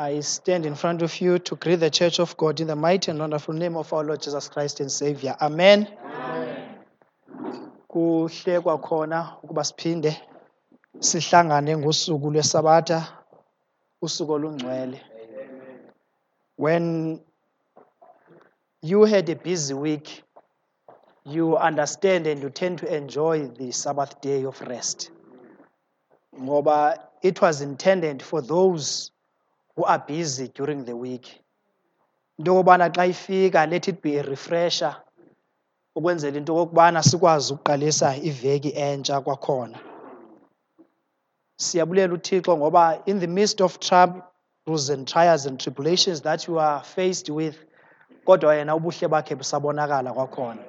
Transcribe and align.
I 0.00 0.20
stand 0.20 0.64
in 0.64 0.76
front 0.76 1.02
of 1.02 1.20
you 1.20 1.40
to 1.40 1.56
greet 1.56 1.80
the 1.80 1.90
church 1.90 2.20
of 2.20 2.36
God 2.36 2.60
in 2.60 2.68
the 2.68 2.76
mighty 2.76 3.10
and 3.10 3.18
wonderful 3.18 3.52
name 3.52 3.76
of 3.76 3.92
our 3.92 4.04
Lord 4.04 4.22
Jesus 4.22 4.48
Christ 4.48 4.78
and 4.78 4.92
Savior. 4.92 5.34
Amen. 5.40 5.88
Ukuba 7.90 9.64
siphinde 9.64 10.16
sihlangane 11.00 11.76
ngosuku 11.76 12.30
lwesabatha 12.30 13.08
usuku 14.02 14.32
olungcwele. 14.32 15.00
When 16.56 17.20
you 18.82 19.04
had 19.04 19.28
a 19.28 19.34
busy 19.34 19.74
week, 19.74 20.22
you 21.24 21.56
understand 21.56 22.28
and 22.28 22.40
you 22.40 22.50
tend 22.50 22.78
to 22.78 22.96
enjoy 22.96 23.48
the 23.48 23.72
Sabbath 23.72 24.20
day 24.20 24.44
of 24.44 24.60
rest. 24.60 25.10
Ngoba 26.40 26.98
it 27.20 27.42
was 27.42 27.62
intended 27.62 28.22
for 28.22 28.40
those 28.40 29.10
are 29.84 30.04
busy 30.06 30.48
during 30.48 30.84
the 30.84 30.96
week. 30.96 31.42
Into 32.38 32.50
yokubana 32.52 32.90
xa 32.92 33.06
ifika 33.06 33.70
let 33.70 33.88
it 33.88 34.02
be 34.02 34.16
a 34.18 34.22
refresher 34.22 34.96
ukwenzela 35.96 36.36
into 36.36 36.52
yokubana 36.52 37.02
sikwazi 37.02 37.52
ukuqalisa 37.52 38.16
iveki 38.16 38.70
entsha 38.70 39.20
kwakhona. 39.20 39.78
Siyabulela 41.56 42.14
uThixo 42.14 42.56
ngoba 42.56 43.02
in 43.06 43.20
the 43.20 43.26
midst 43.26 43.60
of 43.60 43.80
troubles 43.80 44.90
and 44.90 45.08
trials 45.08 45.46
and 45.46 45.58
tribulations 45.58 46.20
that 46.22 46.46
you 46.46 46.58
are 46.58 46.84
faced 46.84 47.28
with 47.30 47.56
kodwa 48.26 48.54
yena 48.54 48.76
ubuhle 48.76 49.08
bakhe 49.08 49.34
busabonakala 49.34 50.12
kwakhona. 50.12 50.62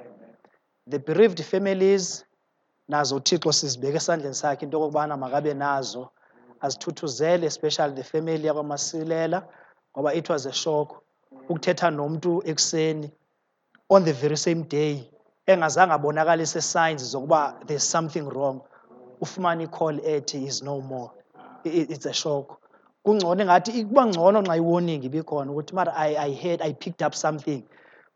The 0.88 1.00
bereaved 1.00 1.44
families 1.44 2.26
nazo 2.88 3.16
uThixo 3.16 3.53
sizibeke 3.53 3.98
esandleni 3.98 4.36
sakhe 4.36 4.66
into 4.66 4.78
yokubana 4.80 5.17
makabe 5.17 5.53
nazo 5.53 6.09
azithuthuzele 6.62 7.48
especially 7.48 7.95
the 7.95 8.04
family 8.04 8.48
yakwamasilela 8.48 9.48
ngoba 9.98 10.13
it 10.13 10.30
was 10.30 10.45
a 10.45 10.54
shock 10.54 11.02
ukuthetha 11.50 11.91
nomuntu 11.91 12.41
ekuseni 12.45 13.11
on 13.89 14.03
the 14.06 14.14
very 14.14 14.38
same 14.38 14.64
day 14.64 15.09
engazange 15.48 15.94
abonakalise 15.94 16.61
signs 16.61 17.03
zokuba 17.11 17.56
there's 17.66 17.83
something 17.92 18.22
wrong. 18.30 18.61
Ufumane 19.22 19.64
icall 19.64 20.00
ethi 20.06 20.45
is 20.48 20.61
no 20.64 20.80
more. 20.81 21.11
I- 21.66 21.70
i- 21.70 21.88
it's 21.89 22.06
a 22.06 22.14
shock. 22.14 22.58
Kungcono 23.05 23.42
engathi 23.44 23.83
kuba 23.86 24.05
ngcono 24.05 24.42
nxa 24.42 24.55
iwarning 24.58 25.03
ibikhona 25.03 25.52
ukuthi 25.52 25.73
mara 25.76 25.94
I, 25.95 26.16
i 26.17 26.33
heard 26.33 26.61
i 26.61 26.73
picked 26.73 27.02
up 27.08 27.14
something. 27.16 27.64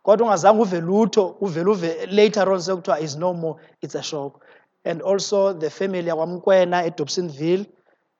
Kodwa 0.03 0.27
ungazange 0.27 0.61
uve 0.61 0.81
lutho 0.81 1.35
uvele 1.41 1.69
uve 1.71 2.05
later 2.05 2.49
on 2.49 2.59
sekuthiwa 2.61 2.99
is 2.99 3.15
no 3.17 3.33
more. 3.33 3.59
It's 3.81 3.95
a 3.95 4.03
shock. 4.03 4.43
And 4.85 5.01
also 5.01 5.53
the 5.53 5.69
family 5.69 6.07
yakwamkwena 6.09 6.85
edobsonville 6.85 7.65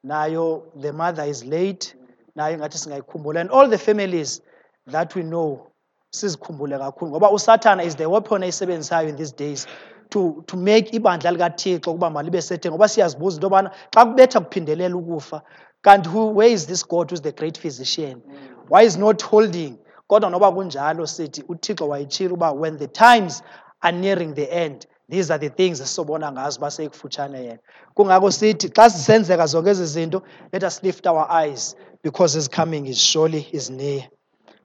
nayo 0.05 0.63
the 0.81 0.93
mother 0.93 1.23
is 1.23 1.45
late. 1.45 1.95
Nayo 2.37 2.57
ngathi 2.57 2.77
singayikhumbula. 2.77 3.41
And 3.41 3.49
all 3.49 3.67
the 3.67 3.77
families 3.77 4.41
that 4.87 5.15
we 5.15 5.23
know 5.23 5.67
sizikhumbule 6.13 6.77
kakhulu 6.77 7.11
ngoba 7.11 7.31
usathana 7.31 7.83
is 7.83 7.95
the 7.95 8.09
weapon 8.09 8.43
ayisebenzisayo 8.43 9.09
in 9.09 9.15
these 9.15 9.31
days 9.31 9.67
to, 10.09 10.43
to 10.47 10.57
make 10.57 10.91
ibandla 10.91 11.31
likathixo 11.31 11.91
ukuba 11.91 12.09
malibe 12.09 12.41
sethe 12.41 12.69
ngoba 12.69 12.87
siyazibuza 12.87 13.35
into 13.35 13.47
yobana 13.47 13.71
xa 13.91 14.05
kubetha 14.05 14.39
kuphindelela 14.39 14.95
ukufa 14.95 15.41
kanti 15.81 16.09
who, 16.09 16.29
where 16.29 16.53
is 16.53 16.67
this 16.67 16.87
god 16.87 17.09
who's 17.09 17.21
the 17.21 17.31
great 17.31 17.57
physician? 17.57 18.21
Why 18.69 18.83
is 18.83 18.97
not 18.97 19.21
holding? 19.21 19.77
Kodwa 20.07 20.29
noba 20.29 20.51
kunjalo 20.51 21.07
sithi 21.07 21.43
uthixo 21.47 21.87
wayitshilo 21.87 22.33
uba 22.33 22.51
when 22.53 22.77
the 22.77 22.87
times 22.87 23.41
are 23.81 23.97
nearing 23.97 24.33
the 24.35 24.51
end 24.51 24.85
these 25.13 25.29
are 25.29 25.37
the 25.37 25.49
things 25.49 25.79
esobona 25.81 26.31
ngazo 26.31 26.57
uba 26.57 26.71
sekufutshane 26.71 27.43
yena. 27.43 27.59
Kungako 27.95 28.31
sithi 28.31 28.69
xa 28.69 28.89
zisenzeka 28.89 29.45
zonke 29.47 29.69
ezi 29.69 29.85
zinto 29.85 30.23
let 30.51 30.63
us 30.63 30.81
lift 30.83 31.05
our 31.07 31.27
eyes 31.29 31.75
because 32.01 32.33
his 32.33 32.47
coming 32.47 32.87
is 32.87 32.99
surely 32.99 33.47
is 33.51 33.69
near. 33.69 34.07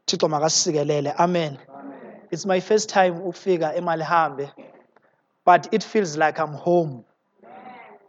Thixo 0.07 0.29
makasikelele 0.29 1.15
amen. 1.19 1.59
It's 2.31 2.47
my 2.47 2.61
first 2.61 2.89
time 2.89 3.21
ukufika 3.21 3.77
emalihambe 3.77 4.51
but 5.45 5.69
it 5.73 5.85
feels 5.85 6.17
like 6.17 6.39
i'm 6.39 6.55
home. 6.55 7.05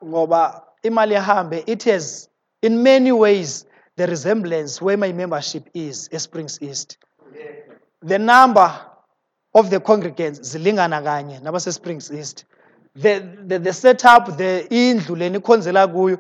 Ngoba 0.04 0.62
imali 0.84 1.16
ehambe 1.16 1.64
it 1.68 1.84
has 1.84 2.30
in 2.62 2.82
many 2.84 3.12
ways 3.12 3.66
the 3.98 4.08
resemblance 4.08 4.82
where 4.82 4.96
my 4.96 5.12
membership 5.12 5.70
is 5.74 6.08
esprings 6.14 6.58
east. 6.62 6.98
The 8.02 8.18
number 8.18 8.89
of 9.60 9.70
the 9.70 9.80
congregants 9.80 10.40
zilingana 10.42 11.02
kanye 11.02 11.40
nabasesprings 11.44 12.12
east. 12.12 12.46
The, 12.96 13.20
the, 13.48 13.60
the 13.60 13.74
setup 13.74 14.38
the 14.38 14.68
indlu 14.70 15.16
leni 15.16 15.38
ikhonzela 15.40 15.88
kuyo 15.88 16.18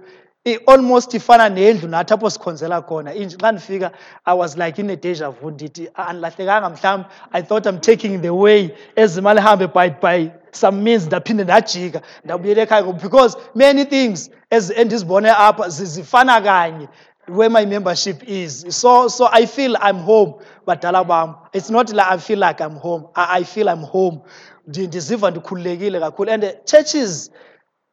almost 0.67 1.13
ifana 1.13 1.49
nendlu 1.49 1.89
nathi 1.89 2.13
apho 2.13 2.29
sikhonzela 2.29 2.81
khona. 2.81 3.13
Inje 3.13 3.37
xa 3.37 3.51
ndifika 3.51 3.91
i 4.25 4.33
was 4.33 4.57
like 4.57 4.79
in 4.79 4.89
a 4.89 4.95
deja 4.95 5.29
vu 5.29 5.51
ndithi 5.51 5.89
"Ah, 5.95 6.07
andilahlekanga 6.07 6.69
mhlawumbi. 6.69 7.05
I 7.33 7.41
thought 7.41 7.65
i'm 7.67 7.79
taking 7.79 8.21
the 8.21 8.33
way 8.33 8.69
ezimali 8.95 9.39
hambe 9.41 9.67
by, 9.73 9.89
by 9.89 10.31
some 10.51 10.83
means 10.83 11.05
ndaphinde 11.07 11.43
ndajika 11.43 12.01
ndabuyela 12.25 12.61
ekhaya 12.63 12.93
because 13.01 13.37
many 13.55 13.85
things 13.85 14.29
endizibone 14.75 15.29
apha 15.29 15.67
zi- 15.69 15.85
zifana 15.85 16.41
kanye 16.41 16.87
where 17.29 17.49
my 17.49 17.65
membership 17.65 18.23
is. 18.27 18.65
So, 18.69 19.07
so 19.07 19.27
I 19.31 19.45
feel 19.45 19.75
I'm 19.79 19.97
home, 19.97 20.35
badala 20.67 21.07
bam. 21.07 21.35
It's 21.53 21.69
not 21.69 21.91
like 21.93 22.07
I 22.11 22.17
feel 22.17 22.39
like 22.39 22.61
I'm 22.61 22.75
home. 22.75 23.07
I, 23.15 23.39
I 23.39 23.43
feel 23.43 23.69
I'm 23.69 23.83
home. 23.83 24.21
Ndi- 24.67 24.87
Ndiziva 24.87 25.31
ndikhululekile 25.31 25.99
kakhulu. 25.99 26.31
And 26.31 26.43
uh, 26.43 26.51
churches 26.65 27.29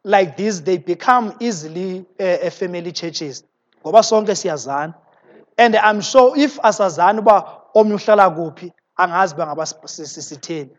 like 0.04 0.36
this, 0.36 0.60
they 0.60 0.78
become 0.78 1.34
easily 1.40 2.04
uh, 2.20 2.24
uh, 2.46 2.50
family 2.50 2.92
churches. 2.92 3.44
Ngoba 3.84 4.02
sonke 4.02 4.34
siyazana. 4.34 4.94
And 5.58 5.76
I'm 5.76 6.00
sure 6.00 6.36
if 6.36 6.58
asazana 6.62 7.18
uba 7.20 7.44
omnye 7.74 7.94
uhlala 7.94 8.30
kuphi, 8.30 8.72
angazi 8.98 9.34
uba 9.34 9.46
ngaba 9.46 9.66
si- 9.66 10.06
si- 10.06 10.22
sitheni. 10.22 10.70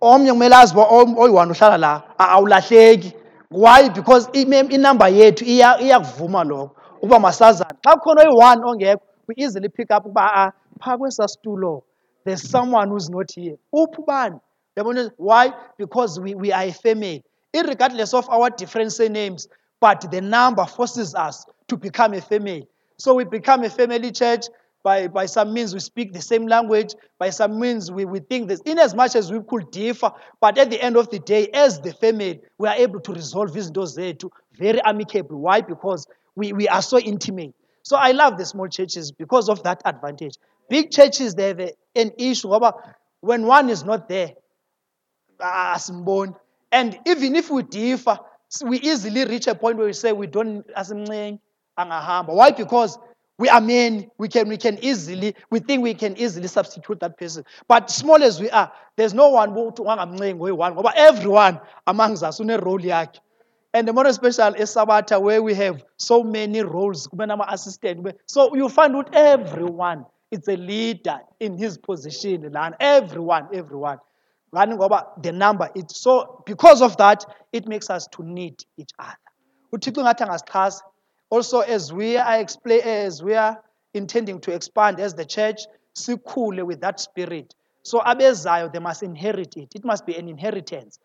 Omnye 0.00 0.32
kumele 0.32 0.54
azi 0.54 0.72
uba 0.74 0.84
om- 0.86 1.18
oyi-one 1.18 1.52
uhlala 1.52 1.78
la, 1.78 2.02
a- 2.18 2.28
awulahleki. 2.38 3.12
Why? 3.50 3.88
Because 3.90 4.28
ime- 4.32 4.68
inamba 4.74 5.08
yethu 5.08 5.44
iya- 5.44 5.78
iyakuvuma 5.80 6.44
lokho 6.44 6.76
ukuba 7.02 7.18
masazane. 7.18 7.78
Xa 7.84 7.96
kukhona 7.96 8.22
oyi-one 8.22 8.62
ongekho, 8.64 9.00
we 9.26 9.34
easily 9.38 9.68
pick 9.68 9.90
up 9.90 10.06
ukuba 10.06 10.30
ah, 10.34 10.52
phaa 10.80 10.98
kwesaa 10.98 11.28
situlo 11.28 11.82
there's 12.24 12.48
someone 12.48 12.88
who's 12.88 13.10
not 13.10 13.30
here. 13.34 13.56
Uphi 13.74 13.98
ubani? 13.98 14.40
Uyabona? 14.76 15.10
Why? 15.16 15.52
Because 15.78 16.20
we, 16.20 16.34
we 16.34 16.52
are 16.52 16.64
a 16.64 16.72
family. 16.72 17.22
Irregardless 17.54 18.14
of 18.14 18.28
our 18.30 18.50
different 18.50 18.98
names, 19.10 19.48
but 19.80 20.10
the 20.10 20.20
number 20.20 20.64
forces 20.64 21.14
us 21.14 21.44
to 21.68 21.76
become 21.76 22.14
a 22.14 22.20
family. 22.20 22.66
So 22.98 23.14
we 23.14 23.24
become 23.24 23.64
a 23.64 23.70
family 23.70 24.12
church. 24.12 24.46
By, 24.84 25.06
by 25.06 25.26
some 25.26 25.54
means, 25.54 25.74
we 25.74 25.80
speak 25.80 26.12
the 26.12 26.20
same 26.20 26.48
language. 26.48 26.94
By 27.16 27.30
some 27.30 27.60
means, 27.60 27.92
we, 27.92 28.04
we 28.04 28.18
think 28.18 28.48
this. 28.48 28.60
In 28.62 28.80
as 28.80 28.96
much 28.96 29.14
as 29.14 29.30
we 29.30 29.38
could 29.48 29.70
differ, 29.70 30.10
but 30.40 30.58
at 30.58 30.70
the 30.70 30.82
end 30.82 30.96
of 30.96 31.08
the 31.08 31.20
day, 31.20 31.48
as 31.54 31.78
the 31.80 31.92
family, 31.92 32.40
we 32.58 32.66
are 32.66 32.74
able 32.74 32.98
to 33.00 33.12
resolve 33.12 33.52
these 33.52 33.70
zethu 33.70 34.28
very 34.58 34.80
amicably. 34.82 35.36
Why? 35.36 35.60
Because 35.60 36.08
we, 36.34 36.52
we 36.52 36.68
are 36.68 36.82
so 36.82 36.98
intimate. 36.98 37.54
So 37.82 37.96
I 37.96 38.12
love 38.12 38.38
the 38.38 38.44
small 38.46 38.68
churches 38.68 39.12
because 39.12 39.48
of 39.48 39.62
that 39.64 39.82
advantage. 39.84 40.34
Big 40.68 40.90
churches, 40.90 41.34
they 41.34 41.48
have 41.48 41.60
a- 41.60 41.72
an 41.94 42.12
issue. 42.18 42.52
When 43.20 43.46
one 43.46 43.70
is 43.70 43.84
not 43.84 44.08
there, 44.08 44.32
and 46.72 46.98
even 47.06 47.36
if 47.36 47.50
we 47.50 47.62
differ 47.62 48.18
we 48.64 48.78
easily 48.80 49.24
reach 49.24 49.46
a 49.46 49.54
point 49.54 49.76
where 49.76 49.86
we 49.86 49.92
say 49.92 50.12
we 50.12 50.26
don't 50.26 50.64
why 50.76 52.50
because 52.50 52.98
we 53.38 53.48
are 53.48 53.60
men 53.60 54.10
we 54.18 54.28
can 54.28 54.48
we 54.48 54.56
can 54.56 54.78
easily 54.84 55.34
we 55.50 55.58
think 55.58 55.82
we 55.82 55.94
can 55.94 56.16
easily 56.16 56.46
substitute 56.46 57.00
that 57.00 57.16
person 57.18 57.44
but 57.66 57.90
small 57.90 58.22
as 58.22 58.40
we 58.40 58.50
are 58.50 58.70
there's 58.96 59.14
no 59.14 59.30
one 59.30 59.52
who 59.52 59.72
everyone 60.96 61.60
amongst 61.86 62.22
us 62.22 62.40
une-role 62.40 62.80
yakhe 62.80 63.18
and 63.74 63.88
the 63.88 63.92
more 63.92 64.06
especially 64.06 64.58
esabatha 64.60 65.20
where 65.20 65.42
we 65.42 65.54
have 65.54 65.82
so 65.96 66.22
many 66.22 66.62
roles 66.62 67.08
kube- 67.08 68.14
so 68.26 68.54
you 68.54 68.68
find 68.68 68.94
out 68.94 69.14
everyone 69.14 70.04
is 70.30 70.46
a 70.48 70.56
leader 70.56 71.18
in 71.40 71.56
his 71.56 71.78
position 71.78 72.54
everyone 72.80 73.48
everyone. 73.52 73.98
Running 74.52 74.78
ngoba 74.78 75.22
the 75.22 75.32
number 75.32 75.70
it 75.74 75.90
so 75.90 76.42
because 76.44 76.82
of 76.82 76.96
that 76.98 77.24
it 77.52 77.66
makes 77.66 77.88
us 77.88 78.06
to 78.08 78.22
need 78.22 78.62
each 78.76 78.90
other. 78.98 79.16
Also 81.30 81.60
as 81.60 81.92
we 81.92 82.18
are 82.18 82.40
explain 82.40 82.80
as 82.82 83.22
we 83.22 83.34
are 83.34 83.62
intending 83.94 84.40
to 84.40 84.52
expand 84.52 85.00
as 85.00 85.14
the 85.14 85.24
church 85.24 85.62
sikhule 85.96 86.66
with 86.66 86.80
that 86.80 87.00
spirit. 87.00 87.54
So 87.82 88.00
abezayo 88.00 88.70
they 88.70 88.78
must 88.78 89.02
inherit 89.02 89.56
it. 89.56 89.74
It 89.74 89.84
must 89.84 90.04
be 90.04 90.16
an 90.16 90.28
inheritance 90.28 90.98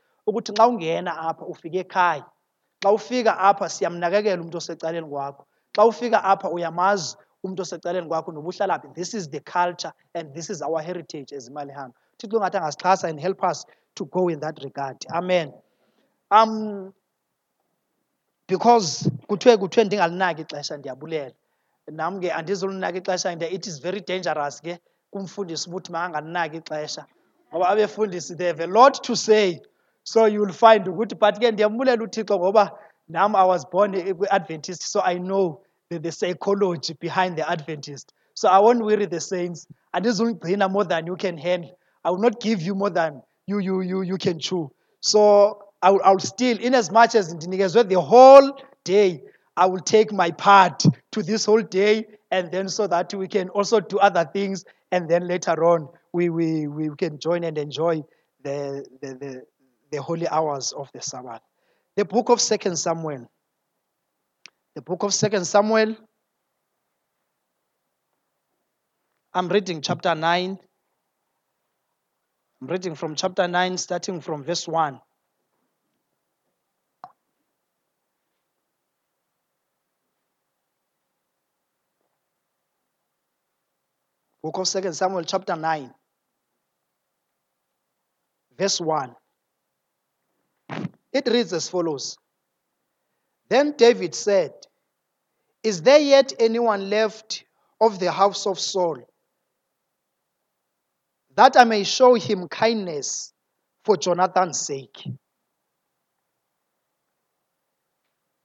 xa 2.83 2.91
ufika 2.91 3.37
apha 3.37 3.69
siyamnakekela 3.69 4.41
umuntu 4.41 4.57
osecaleni 4.57 5.07
kwakho. 5.07 5.45
Xa 5.75 5.85
ufika 5.85 6.23
apha 6.23 6.49
uyamazi 6.49 7.17
umuntu 7.43 7.61
osecaleni 7.61 8.07
kwakho 8.07 8.31
noba 8.31 8.49
uhlala 8.49 8.79
phi 8.81 8.87
this 8.93 9.13
is 9.13 9.29
the 9.29 9.39
culture 9.39 9.93
and 10.15 10.33
this 10.33 10.49
is 10.49 10.61
our 10.61 10.81
heritage 10.81 11.33
as 11.33 11.49
imali 11.49 11.73
hamba 11.73 11.95
thixo 12.17 12.39
ngathi 12.39 12.57
angasixhasa 12.57 13.09
and 13.09 13.19
help 13.19 13.43
us 13.43 13.65
to 13.95 14.05
go 14.05 14.27
in 14.29 14.39
that 14.39 14.57
regard. 14.63 14.97
Amen. 15.11 15.53
Um 16.31 16.93
because 18.47 19.09
kuthiwe 19.29 19.57
kuthiwe 19.57 19.85
ndingalinaki 19.85 20.41
ixesha 20.41 20.77
ndiyabulela. 20.77 21.33
Nam 21.87 22.19
ke 22.21 22.31
andizulinaka 22.31 22.97
ixesha 22.97 23.31
and 23.31 23.43
it 23.43 23.67
is 23.67 23.79
very 23.79 24.01
dangerous 24.01 24.61
ke 24.61 24.79
kumfundisi 25.13 25.69
ukuthi 25.69 25.91
makangalinaki 25.91 26.57
ixesha. 26.57 27.05
Ngoba 27.51 27.69
abefundisi 27.69 28.37
they 28.37 28.47
have 28.47 28.59
a 28.59 28.67
lot 28.67 29.03
to 29.03 29.15
say. 29.15 29.61
So 30.07 30.23
you 30.25 30.39
will 30.39 30.53
find 30.53 30.85
ukuthi 30.87 31.19
but 31.19 31.35
ke 31.35 31.51
ngoba 31.51 32.71
nam 33.09 33.35
i 33.35 33.43
was 33.43 33.65
born 33.65 33.91
kwi-adventist 33.91 34.81
so 34.83 35.01
i 35.01 35.17
know 35.17 35.59
the, 35.89 35.99
the 35.99 36.11
psychology 36.11 36.93
behind 36.93 37.37
the 37.37 37.49
adventist. 37.49 38.13
So 38.33 38.49
i 38.49 38.59
won't 38.59 38.83
weary 38.83 39.05
the 39.05 39.19
saints. 39.19 39.67
Andizulugcina 39.95 40.69
more 40.69 40.85
than 40.85 41.07
you 41.07 41.15
can 41.15 41.37
handle. 41.37 41.77
I 42.03 42.11
will 42.11 42.19
not 42.19 42.39
give 42.39 42.61
you 42.61 42.75
more 42.75 42.89
than 42.89 43.21
you, 43.47 43.59
you, 43.59 43.81
you, 43.81 44.01
you 44.01 44.17
can 44.17 44.39
chew. 44.39 44.71
So 44.99 45.63
I 45.81 45.91
will, 45.91 46.01
I 46.03 46.11
will 46.11 46.19
still 46.19 46.57
in 46.57 46.73
as 46.75 46.91
much 46.91 47.15
as 47.15 47.33
the 47.33 48.01
whole 48.01 48.59
day 48.83 49.21
i 49.57 49.65
will 49.65 49.79
take 49.79 50.13
my 50.13 50.31
part 50.31 50.83
to 51.11 51.21
this 51.21 51.45
whole 51.45 51.61
day 51.61 52.05
and 52.31 52.51
then 52.51 52.69
so 52.69 52.87
that 52.87 53.13
we 53.13 53.27
can 53.27 53.49
also 53.49 53.79
do 53.79 53.97
other 53.99 54.23
things 54.31 54.63
and 54.91 55.09
then 55.09 55.27
later 55.27 55.65
on 55.65 55.89
we, 56.13 56.29
we, 56.29 56.67
we 56.67 56.89
can 56.95 57.19
join 57.19 57.43
and 57.43 57.57
enjoy 57.57 58.01
the, 58.43 58.85
the, 59.01 59.07
the, 59.15 59.43
the 59.91 60.01
holy 60.01 60.27
hours 60.27 60.73
of 60.73 60.91
the 60.93 61.01
sabbath. 61.01 61.41
The 61.95 62.05
book 62.05 62.29
of 62.29 62.41
second 62.41 62.77
samuel. 62.77 63.29
The 64.75 64.81
book 64.81 65.03
of 65.03 65.13
second 65.13 65.45
samuel. 65.45 65.95
I'm 69.33 69.49
reading 69.49 69.81
chapter 69.81 70.15
9 70.15 70.57
i'm 72.59 72.67
reading 72.67 72.95
from 72.95 73.13
chapter 73.13 73.47
9 73.47 73.77
starting 73.77 74.19
from 74.19 74.43
verse 74.43 74.67
1 74.67 74.99
book 84.41 84.57
of 84.57 84.67
second 84.67 84.93
samuel 84.93 85.23
chapter 85.23 85.55
9 85.55 85.93
verse 88.57 88.81
1 88.81 89.15
it 91.13 91.27
reads 91.27 91.53
as 91.53 91.69
follows. 91.69 92.17
Then 93.49 93.73
david 93.77 94.13
said 94.13 94.53
is 95.63 95.81
there 95.81 95.99
yet 95.99 96.33
anyone 96.39 96.89
left 96.89 97.43
of 97.79 97.99
the 97.99 98.11
house 98.11 98.45
of 98.45 98.59
saul 98.59 98.97
that 101.35 101.57
i 101.57 101.63
may 101.63 101.83
show 101.83 102.13
him 102.15 102.47
kindness 102.47 103.33
for 103.83 103.97
jonathan's 103.97 104.59
sake? 104.59 105.07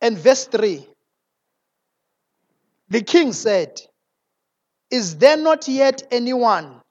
And 0.01 0.17
verse 0.19 0.47
3 0.47 0.87
the 2.89 3.03
king 3.03 3.33
said 3.33 3.81
is 4.91 5.17
there 5.17 5.39
not 5.39 5.69
yet 5.69 6.03
anyone 6.11 6.83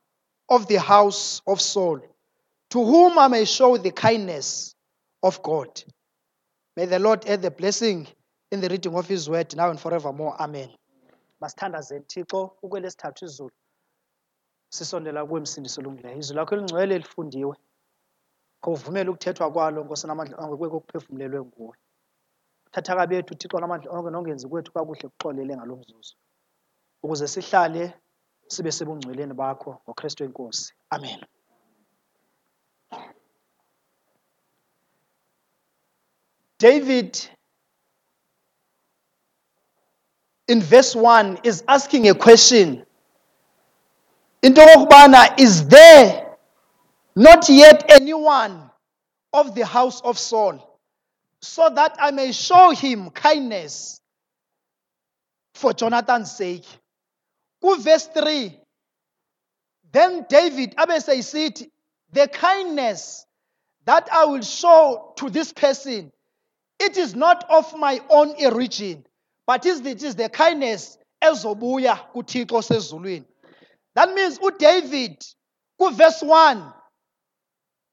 of 0.50 0.68
the 0.68 0.80
house 0.80 1.42
of 1.46 1.62
Saul 1.62 2.02
to 2.72 2.84
whom 2.84 3.20
I 3.20 3.28
may 3.28 3.46
show 3.46 3.78
the 3.78 3.92
kindness 3.92 4.76
of 5.24 5.42
God? 5.44 5.84
May 6.76 6.86
the 6.86 7.00
Lord 7.00 7.26
add 7.28 7.42
the 7.42 7.52
blessing 7.52 8.08
in 8.52 8.62
the 8.62 8.70
reading 8.70 8.96
of 8.96 9.08
his 9.08 9.30
word 9.30 9.56
now 9.56 9.70
and 9.70 9.80
forevermore. 9.80 10.36
Amen. 10.42 10.70
Masithandazeni 11.42 12.06
Thixo 12.06 12.58
ukwelesithathu 12.64 13.26
izulu. 13.26 13.52
Sisondela 14.70 15.26
kuwe 15.26 15.42
msindisi 15.42 15.80
olungileyo. 15.80 16.18
Izwi 16.18 16.36
lakho 16.36 16.56
elingcwele 16.56 16.98
lifundiwe. 16.98 17.56
Khawuvumele 18.64 19.10
ukuthethwa 19.10 19.52
kwalo 19.52 19.84
Nkosi 19.84 20.08
namandla 20.08 20.38
onke 20.38 20.58
kuye 20.58 20.70
kokuphefumulelwe 20.70 21.42
nguwe. 21.42 21.78
Thatha 22.72 22.96
kabethu 22.96 23.36
Thixo 23.36 23.60
namandla 23.60 23.92
onke 23.92 24.10
nongenzi 24.12 24.48
kwethu 24.48 24.72
kakuhle 24.72 25.10
kuxolele 25.10 25.58
ngalo 25.58 25.76
mzuzu. 25.76 26.16
ukuze 27.04 27.28
sihlale 27.28 27.94
sibe 28.48 28.72
sebungcweleni 28.72 29.34
bakho 29.34 29.82
ngokristu 29.84 30.24
enkosi 30.24 30.74
amen 30.90 31.20
david 36.62 37.20
in 40.48 40.62
verse 40.62 40.96
1 40.96 41.40
is 41.44 41.64
asking 41.68 42.08
a 42.08 42.14
question. 42.14 42.86
Into 44.44 44.62
is 45.40 45.68
there 45.68 46.36
not 47.16 47.50
yet 47.50 47.90
anyone 47.90 48.70
of 49.34 49.56
the 49.56 49.66
house 49.66 50.02
of 50.02 50.20
saul? 50.20 50.80
So 51.42 51.68
that 51.74 51.96
i 52.00 52.12
may 52.12 52.32
show 52.32 52.70
him 52.70 53.10
kindness 53.10 54.00
for 55.56 55.74
jonathan's 55.74 56.32
sake. 56.32 56.66
Verse 57.64 58.08
3 58.08 58.56
then 59.92 60.26
david 60.30 60.76
abeseyisithi 60.76 61.70
the 62.14 62.28
kindness 62.28 63.26
that 63.86 64.08
i 64.12 64.26
will 64.26 64.42
show 64.42 65.14
to 65.18 65.30
this 65.30 65.52
person 65.54 66.12
it 66.86 66.98
is 66.98 67.16
not 67.16 67.46
of 67.50 67.78
my 67.78 68.02
own 68.10 68.34
origin 68.46 69.04
but 69.48 69.66
it 69.66 70.04
is 70.04 70.16
the 70.16 70.30
kindness 70.30 71.00
ezobuya 71.22 71.96
kuthixo 72.14 72.62
sezulwini 72.62 73.26
that 73.96 74.14
means 74.14 74.40
udavid 74.42 75.24
kuverse 75.78 76.26
1 76.26 76.74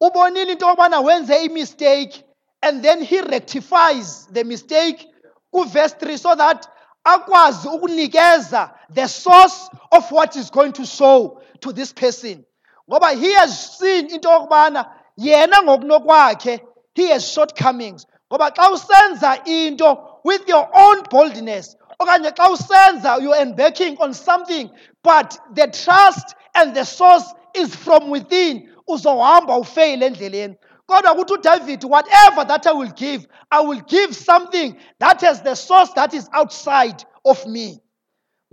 ubonile 0.01 0.53
into 0.53 0.67
yokubana 0.67 1.01
wenze 1.01 1.45
imistake 1.45 2.25
and 2.63 2.83
then 2.83 3.05
he 3.05 3.21
rectifies 3.21 4.29
the 4.33 4.45
mistake 4.45 5.09
kuverse 5.51 5.95
3 5.95 6.19
so 6.19 6.35
that 6.35 6.69
akwazi 7.05 7.69
ukunikeza 7.69 8.75
the 8.95 9.09
source 9.09 9.71
of 9.91 10.13
what 10.13 10.37
is 10.37 10.51
going 10.51 10.73
to 10.73 10.87
show 10.87 11.43
to 11.61 11.73
this 11.73 11.93
person. 11.93 12.45
Ngoba 12.91 13.19
he 13.19 13.33
has 13.35 13.79
seen 13.79 14.11
into 14.11 14.29
yokubana 14.29 14.91
yena 15.19 15.63
ngokunokwakhe 15.63 16.61
he 16.95 17.09
has 17.09 17.33
shortcomings 17.33 18.07
ngoba 18.31 18.51
xa 18.51 18.71
usenza 18.71 19.47
into 19.47 19.99
with 20.25 20.49
your 20.49 20.69
own 20.75 21.03
boldness 21.11 21.77
okanye 21.99 22.31
xa 22.31 22.51
usenza 22.51 23.23
you're 23.23 23.43
embarking 23.43 23.97
on 23.99 24.15
something 24.15 24.71
but 25.03 25.39
the 25.55 25.67
trust 25.69 26.35
and 26.55 26.75
the 26.75 26.85
source 26.85 27.35
is 27.55 27.75
from 27.75 28.11
within 28.11 28.69
uzohamba 28.89 29.57
ufeyile 29.57 30.07
endleleni. 30.07 30.57
Kodwa 30.87 31.15
kuthi 31.15 31.33
udavid 31.35 31.85
whatever 31.85 32.45
that 32.47 32.67
i 32.67 32.73
will 32.73 32.93
give 32.93 33.27
i 33.51 33.61
will 33.61 33.81
give 33.81 34.15
something 34.17 34.77
that 34.99 35.21
has 35.21 35.43
the 35.43 35.55
source 35.55 35.93
that 35.95 36.15
is 36.15 36.29
outside 36.33 37.05
of 37.25 37.47
me. 37.47 37.81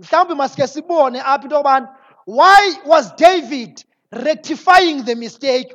Mhlawumbi 0.00 0.34
masike 0.34 0.66
sibone 0.66 1.20
apha 1.20 1.44
into 1.44 1.56
yokubana 1.56 1.88
why 2.26 2.74
was 2.84 3.12
david 3.12 3.84
rectifying 4.12 5.04
the 5.04 5.14
mistake? 5.14 5.74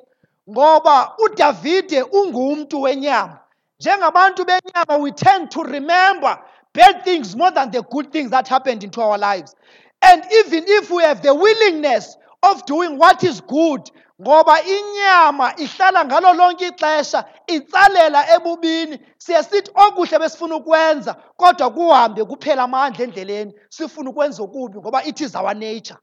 Ngoba 0.50 1.13
udavide 1.17 2.01
ungumntu 2.01 2.81
wenyama 2.81 3.40
njengabantu 3.81 4.45
benyama 4.45 5.01
we 5.01 5.11
tend 5.11 5.50
to 5.51 5.63
remember 5.63 6.39
bad 6.73 7.03
things 7.03 7.35
more 7.35 7.51
than 7.51 7.71
the 7.71 7.81
good 7.81 8.11
things 8.11 8.31
that 8.31 8.47
happened 8.47 8.83
into 8.83 9.01
our 9.01 9.17
lives. 9.17 9.55
And 10.01 10.23
even 10.31 10.63
if 10.67 10.89
we 10.89 11.03
have 11.03 11.21
the 11.21 11.33
willingness 11.33 12.15
of 12.43 12.65
doing 12.65 12.97
what 12.97 13.23
is 13.23 13.41
good 13.41 13.91
ngoba 14.21 14.61
inyama 14.61 15.55
ihlala 15.55 16.05
ngalo 16.05 16.33
lonke 16.33 16.67
ixesha 16.67 17.25
itsalela 17.47 18.35
ebubini 18.35 19.00
siye 19.17 19.43
sithi 19.43 19.71
okuhle 19.75 20.19
besifuna 20.19 20.55
ukwenza 20.55 21.13
kodwa 21.38 21.69
kuhambe 21.69 22.25
kuphela 22.25 22.63
amandla 22.63 23.03
endleleni 23.03 23.53
sifuna 23.69 24.09
ukwenza 24.09 24.43
okubi 24.43 24.79
ngoba 24.79 25.03
it 25.03 25.21
is 25.21 25.35
our 25.35 25.55
nature. 25.55 25.97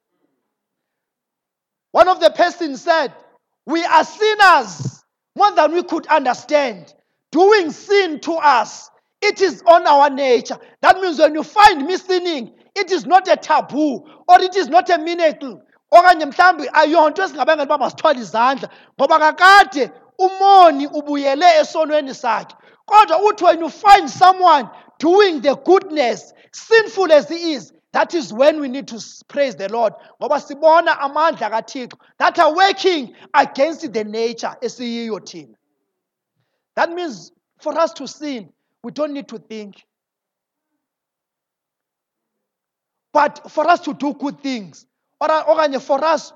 One 1.92 2.08
of 2.08 2.20
the 2.20 2.30
persons 2.30 2.82
said 2.82 3.12
we 3.66 3.84
are 3.84 4.04
sinners 4.04 5.04
more 5.36 5.52
than 5.52 5.72
we 5.72 5.82
could 5.82 6.06
understand. 6.06 6.94
Doing 7.30 7.70
sin 7.70 8.20
to 8.20 8.32
us. 8.32 8.90
It 9.20 9.40
is 9.40 9.62
on 9.66 9.86
our 9.86 10.10
nature. 10.10 10.58
That 10.80 11.00
means 11.00 11.18
when 11.18 11.34
you 11.34 11.42
find 11.42 11.84
me 11.86 11.96
sinning 11.96 12.54
it 12.74 12.92
is 12.92 13.06
not 13.06 13.26
a 13.28 13.36
taboo 13.36 14.04
or 14.28 14.40
it 14.40 14.54
is 14.56 14.68
not 14.68 14.88
a 14.90 14.98
miracle. 14.98 15.60
Okanye 15.92 16.30
mhlawumbi 16.30 16.68
ayonto 16.68 17.22
esingabangela 17.22 17.64
uba 17.64 17.78
masithwale 17.78 18.20
izandla 18.20 18.68
ngoba 18.98 19.18
kakade 19.18 19.90
umoni 20.18 20.86
ubuyele 20.86 21.60
esonweni 21.60 22.14
sakhe. 22.14 22.54
Kodwa 22.86 23.18
uthi 23.18 23.44
when 23.44 23.60
you 23.60 23.68
find 23.68 24.08
someone 24.08 24.70
doing 24.98 25.40
the 25.40 25.56
goodness 25.56 26.32
sinful 26.52 27.12
as 27.12 27.28
he 27.28 27.54
is 27.54 27.72
that 27.92 28.14
is 28.14 28.32
when 28.32 28.60
we 28.60 28.68
need 28.68 28.86
to 28.86 29.02
praise 29.28 29.56
the 29.56 29.68
lord. 29.68 29.92
Ngoba 30.20 30.40
sibona 30.40 30.98
amandla 31.00 31.50
kathixo 31.50 31.98
that 32.18 32.38
are 32.38 32.54
working 32.54 33.14
against 33.34 33.92
the 33.92 34.04
nature 34.04 34.54
esiyiyo 34.62 35.20
thina 35.20 35.57
that 36.78 36.90
means 36.92 37.32
for 37.60 37.76
us 37.76 37.92
to 37.94 38.06
sin 38.06 38.52
we 38.84 38.92
don't 38.92 39.12
need 39.12 39.26
to 39.26 39.38
think. 39.38 39.84
But 43.12 43.50
for 43.50 43.68
us 43.68 43.80
to 43.80 43.94
do 43.94 44.14
good 44.14 44.40
things 44.40 44.86
okanye 45.20 45.80
for 45.82 46.04
us 46.04 46.32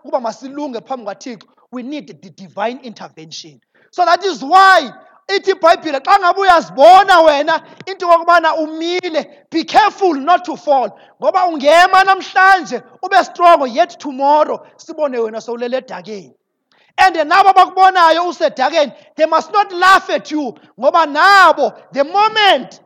we 1.71 1.83
need 1.85 2.09
the 2.09 2.31
divine 2.31 2.81
intervention. 2.83 3.61
So 3.93 4.05
that 4.05 4.25
is 4.25 4.43
why 4.43 4.91
ithi 5.29 5.51
ibhayibhile 5.53 6.01
xa 6.01 6.19
ngabe 6.19 6.41
uyazibona 6.41 7.21
wena 7.21 7.63
into 7.87 8.07
yokubana 8.07 8.57
umile 8.57 9.47
be 9.49 9.63
careful 9.65 10.15
not 10.15 10.45
to 10.45 10.57
fall. 10.57 10.91
Ngoba 11.23 11.47
ungema 11.47 12.05
namhlanje 12.05 12.83
ube 13.03 13.25
strong 13.25 13.69
yet 13.69 14.01
tomorrow 14.01 14.67
sibone 14.77 15.19
wena 15.19 15.41
sowulele 15.41 15.77
edakeni 15.77 16.35
and 16.99 17.17
nabo 17.17 17.49
abakubonayo 17.51 18.29
usedakeni 18.29 18.93
they 19.17 19.27
must 19.27 19.53
not 19.53 19.73
laugh 19.73 20.11
at 20.11 20.31
you 20.31 20.55
ngoba 20.79 21.07
nabo 21.07 21.73
the 21.93 22.05
moment 22.05 22.81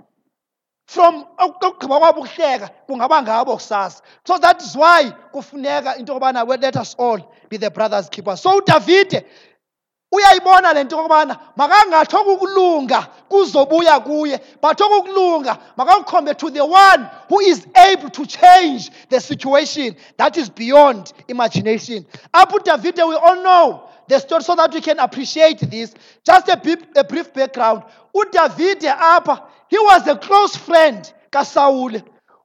from 0.86 1.24
okugqiba 1.38 1.98
kwabo 1.98 2.20
ukuhleka 2.20 2.70
kungaba 2.86 3.22
ngabo 3.22 3.56
kusasa. 3.56 4.02
So 4.24 4.38
that 4.38 4.62
is 4.62 4.76
why 4.76 5.12
kufuneka 5.32 5.98
into 5.98 6.12
yokubana 6.12 6.46
let 6.60 6.76
us 6.76 6.94
all 6.98 7.18
be 7.48 7.56
the 7.56 7.70
brothers 7.70 8.08
keepers. 8.08 8.40
So 8.40 8.60
udavide 8.60 9.24
uyayibona 10.16 10.72
le 10.72 10.84
nto 10.84 10.96
yokubana 10.96 11.38
makangathi 11.56 12.16
okukulunga 12.16 13.06
kuzobuya 13.28 14.00
kuye. 14.00 14.40
But 14.60 14.80
okukulunga 14.80 15.58
makakukhombe 15.76 16.36
to 16.38 16.50
the 16.50 16.64
one 16.64 17.08
who 17.28 17.40
is 17.40 17.66
able 17.76 18.10
to 18.10 18.26
change 18.26 18.90
the 19.08 19.20
situation 19.20 19.96
that 20.16 20.36
is 20.36 20.48
beyond 20.48 21.12
imagination. 21.28 22.06
Apho 22.32 22.58
udavide 22.58 23.06
we 23.08 23.14
all 23.14 23.42
know 23.42 23.88
the 24.08 24.18
story 24.18 24.42
so 24.42 24.54
that 24.54 24.72
we 24.72 24.80
can 24.80 24.98
appreciate 24.98 25.58
this. 25.70 25.94
Just 26.24 26.48
a, 26.48 26.56
bit, 26.56 26.86
a 26.96 27.04
brief 27.04 27.32
background. 27.34 27.82
Udavide 28.14 28.88
apha 28.96 29.42
he 29.68 29.78
was 29.78 30.06
a 30.06 30.16
close 30.16 30.56
friend 30.56 31.12
kaSaul. 31.30 32.02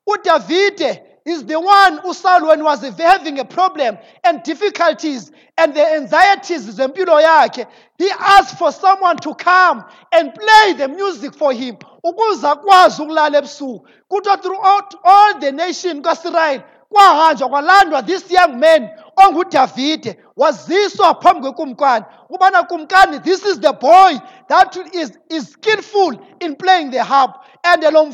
uDavide 0.07 1.10
is 1.25 1.45
the 1.45 1.59
one 1.59 1.99
uSaul 1.99 2.47
when 2.47 2.63
was 2.63 2.81
having 2.97 3.39
a 3.39 3.45
problem 3.45 3.97
and 4.23 4.43
difficulties 4.43 5.31
and 5.57 5.73
the 5.73 5.93
anxieties 5.95 6.67
zempilo 6.75 7.21
yakhe 7.21 7.65
he 7.97 8.09
asked 8.19 8.57
for 8.57 8.71
someone 8.71 9.17
to 9.17 9.33
come 9.35 9.83
and 10.11 10.33
play 10.33 10.73
the 10.73 10.87
music 10.87 11.33
for 11.33 11.53
him 11.53 11.75
ukuze 12.03 12.47
akwazi 12.47 13.01
ukulala 13.01 13.37
ebusuku. 13.37 13.87
Kuthiwa 14.09 14.37
throughout 14.41 14.95
all 15.03 15.39
the 15.39 15.51
nation 15.51 16.01
kaisrael 16.01 16.61
kwahanjwa 16.89 17.49
kwalandwa 17.49 18.05
this 18.05 18.31
young 18.31 18.57
man 18.59 18.89
ongudavide 19.15 20.17
waziswa 20.37 21.13
phambi 21.15 21.41
kwekumkani. 21.41 22.05
Ukubana 22.29 22.63
kumkani 22.63 23.19
this 23.23 23.45
is 23.45 23.59
the 23.59 23.73
boy 23.73 24.17
that 24.51 24.75
is, 24.93 25.17
is 25.29 25.47
skillful 25.47 26.21
in 26.41 26.57
playing 26.57 26.91
the 26.91 27.01
harp. 27.01 27.37
And 27.63 27.81
lo 27.83 28.11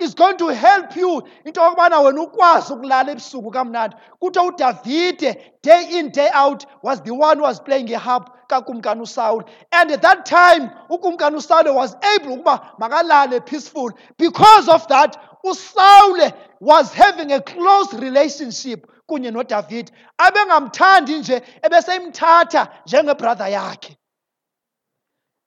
is 0.00 0.14
going 0.14 0.38
to 0.38 0.48
help 0.48 0.96
you 0.96 1.22
into 1.44 1.60
yokubana 1.60 2.00
wena 2.00 2.22
ukwazi 2.22 2.72
ukulala 2.72 3.12
ebusuku 3.12 3.50
kamnandi. 3.50 3.94
Kuthiwa 4.22 5.36
day 5.62 5.98
in 5.98 6.10
day 6.10 6.30
out 6.32 6.64
was 6.82 7.02
the 7.02 7.12
one 7.12 7.36
who 7.36 7.42
was 7.42 7.60
playing 7.60 7.92
a 7.92 7.98
harp 7.98 8.48
kakumkani 8.48 9.02
usawule 9.02 9.44
and 9.70 9.90
at 9.90 10.00
that 10.00 10.24
time 10.24 10.70
ukumkani 10.88 11.36
usawule 11.36 11.74
was 11.74 11.94
able 12.16 12.38
ukuba 12.38 12.78
makalale 12.80 13.44
peaceful. 13.44 13.90
Because 14.16 14.66
of 14.66 14.88
that 14.88 15.14
usawule 15.44 16.32
was 16.60 16.94
having 16.94 17.32
a 17.32 17.40
close 17.42 17.92
relationship 17.92 18.86
kunye 19.06 19.30
nodavide. 19.30 19.92
Abengamthandi 20.18 21.18
nje 21.18 21.42
ebeseyimthatha 21.62 22.68
njengebrother 22.86 23.48
yakhe 23.48 23.99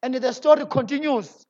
and 0.03 0.13
the 0.15 0.33
story 0.33 0.65
continues. 0.65 1.45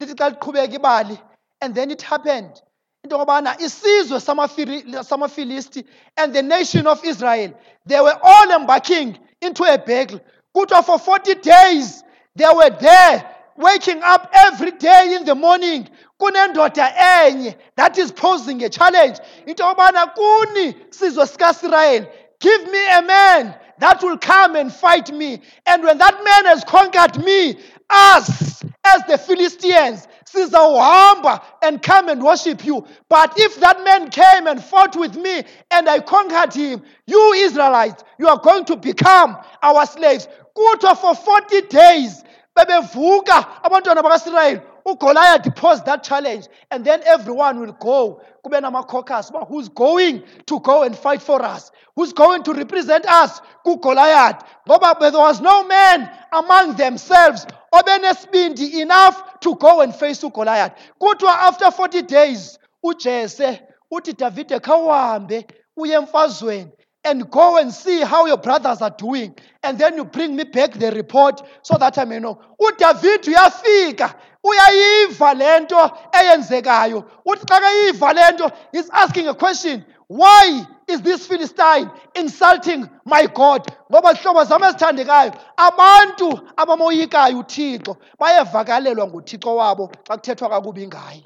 And 0.00 1.74
then 1.74 1.90
it 1.90 2.02
happened. 2.02 2.60
Into 3.04 3.16
yokubana 3.16 3.56
isizwe 3.58 4.20
samafilisti 4.20 5.84
and 6.16 6.34
the 6.34 6.42
nation 6.42 6.86
of 6.88 7.04
israel. 7.04 7.54
They 7.86 8.00
were 8.00 8.18
all 8.22 8.50
embarking 8.50 9.16
into 9.40 9.62
a 9.62 9.78
battle. 9.78 10.20
Kuthiwa 10.54 10.84
for 10.84 10.98
40 10.98 11.34
days 11.36 12.02
they 12.34 12.52
were 12.52 12.70
there 12.70 13.36
waking 13.56 14.02
up 14.02 14.28
every 14.34 14.72
day 14.72 15.14
in 15.14 15.24
the 15.24 15.36
morning. 15.36 15.88
That 16.20 17.94
is 17.96 18.10
posing 18.10 18.64
a 18.64 18.68
challenge. 18.68 19.18
Into 19.46 19.62
yokubana 19.62 20.14
kuni 20.14 20.74
sizwe 20.90 21.26
sikasirayeli 21.26 22.08
give 22.40 22.70
me 22.70 22.86
a 22.90 23.02
man 23.02 23.54
that 23.80 24.02
will 24.02 24.18
come 24.18 24.56
and 24.56 24.72
fight 24.72 25.12
me. 25.12 25.40
And 25.66 25.82
when 25.82 25.98
that 25.98 26.14
man 26.24 26.46
has 26.46 26.64
conquered 26.64 27.22
me 27.24 27.58
us 27.90 28.62
as 28.84 29.02
the 29.08 29.18
philistines 29.18 30.06
sizawuhamba 30.32 31.42
and 31.62 31.82
come 31.82 32.08
and 32.08 32.22
worship 32.22 32.64
you. 32.64 32.86
But 33.08 33.32
if 33.36 33.58
that 33.60 33.82
man 33.84 34.10
came 34.10 34.46
and 34.46 34.62
fought 34.62 34.94
with 34.96 35.16
me 35.16 35.42
and 35.70 35.88
i 35.88 36.00
conquered 36.00 36.52
him 36.52 36.82
you 37.06 37.32
israelites 37.34 38.04
you 38.18 38.28
are 38.28 38.38
going 38.38 38.64
to 38.66 38.76
become 38.76 39.36
our 39.62 39.86
slaves. 39.86 40.28
Kuthiwa 40.56 40.96
for 40.96 41.14
40 41.14 41.62
days 41.68 42.24
bebevuka 42.56 43.62
abantwana 43.62 44.02
bakasirayeli 44.02 44.62
ugoliath 44.88 45.54
posed 45.54 45.84
that 45.86 46.02
challenge 46.02 46.48
and 46.70 46.84
then 46.84 47.02
everyone 47.04 47.60
will 47.60 47.72
go. 47.72 48.22
Kube 48.44 48.56
uba 48.56 49.44
who's 49.44 49.68
going 49.68 50.22
to 50.46 50.60
go 50.60 50.82
and 50.82 50.96
fight 50.96 51.22
for 51.22 51.42
us? 51.42 51.70
Who's 51.94 52.12
going 52.12 52.42
to 52.44 52.52
represent 52.52 53.06
us? 53.06 53.40
Kugoliath 53.66 54.44
But 54.66 55.00
there 55.00 55.12
was 55.12 55.40
no 55.40 55.64
man 55.64 56.10
among 56.32 56.76
themselves 56.76 57.46
obenesibindi 57.72 58.80
enough 58.80 59.40
to 59.40 59.54
go 59.56 59.80
and 59.80 59.94
face 59.94 60.22
ugoliath. 60.22 60.72
Kuthiwa 61.00 61.30
after 61.30 61.70
40 61.70 62.02
days 62.02 62.58
ujese 62.84 63.60
uthi 63.92 64.12
davide 64.12 64.60
khawuhambe 64.60 65.46
uye 65.76 65.94
emfazweni 65.94 66.72
and 67.04 67.30
go 67.30 67.56
and 67.58 67.72
see 67.72 68.00
how 68.02 68.26
your 68.26 68.36
brothers 68.36 68.82
are 68.82 68.94
doing 68.98 69.34
and 69.62 69.78
then 69.78 69.96
you 69.96 70.04
bring 70.04 70.34
me 70.36 70.44
back 70.44 70.72
the 70.72 70.90
report 70.90 71.42
so 71.62 71.76
that 71.78 71.96
i 71.98 72.04
may 72.04 72.18
know. 72.18 72.40
Udavide 72.60 73.30
uyafika 73.30 74.14
uyayiva 74.44 75.34
le 75.34 75.60
nto 75.60 75.90
eyenzekayo. 76.12 77.04
Uthi 77.24 77.46
xa 77.46 77.60
keyiva 77.60 78.12
le 78.12 78.32
nto 78.32 78.50
he's 78.72 78.90
asking 78.90 79.28
a 79.28 79.34
question 79.34 79.84
why 80.08 80.66
is 80.86 81.02
this 81.02 81.26
philistine 81.26 81.90
insulting 82.14 82.88
my 83.04 83.26
god? 83.26 83.66
Ngoba 83.90 84.14
zihlobo 84.14 84.44
zam 84.44 84.62
ezithandekayo 84.62 85.32
abantu 85.56 86.40
abamoyikayo 86.56 87.38
uthixo 87.38 87.96
bayevakalelwa 88.18 89.06
nguthixo 89.06 89.56
wabo 89.56 89.90
xa 90.06 90.16
kuthethwa 90.16 90.48
kakubi 90.48 90.86
ngaye. 90.86 91.24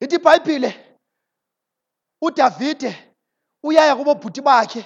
Ithi 0.00 0.16
ibhayibhile 0.16 0.98
udavide 2.22 2.96
uyaya 3.62 3.96
kubo 3.96 4.14
bhuti 4.14 4.40
bakhe 4.40 4.84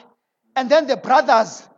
and 0.57 0.71
then 0.71 0.87
the 0.87 0.97
brothers 0.97 1.69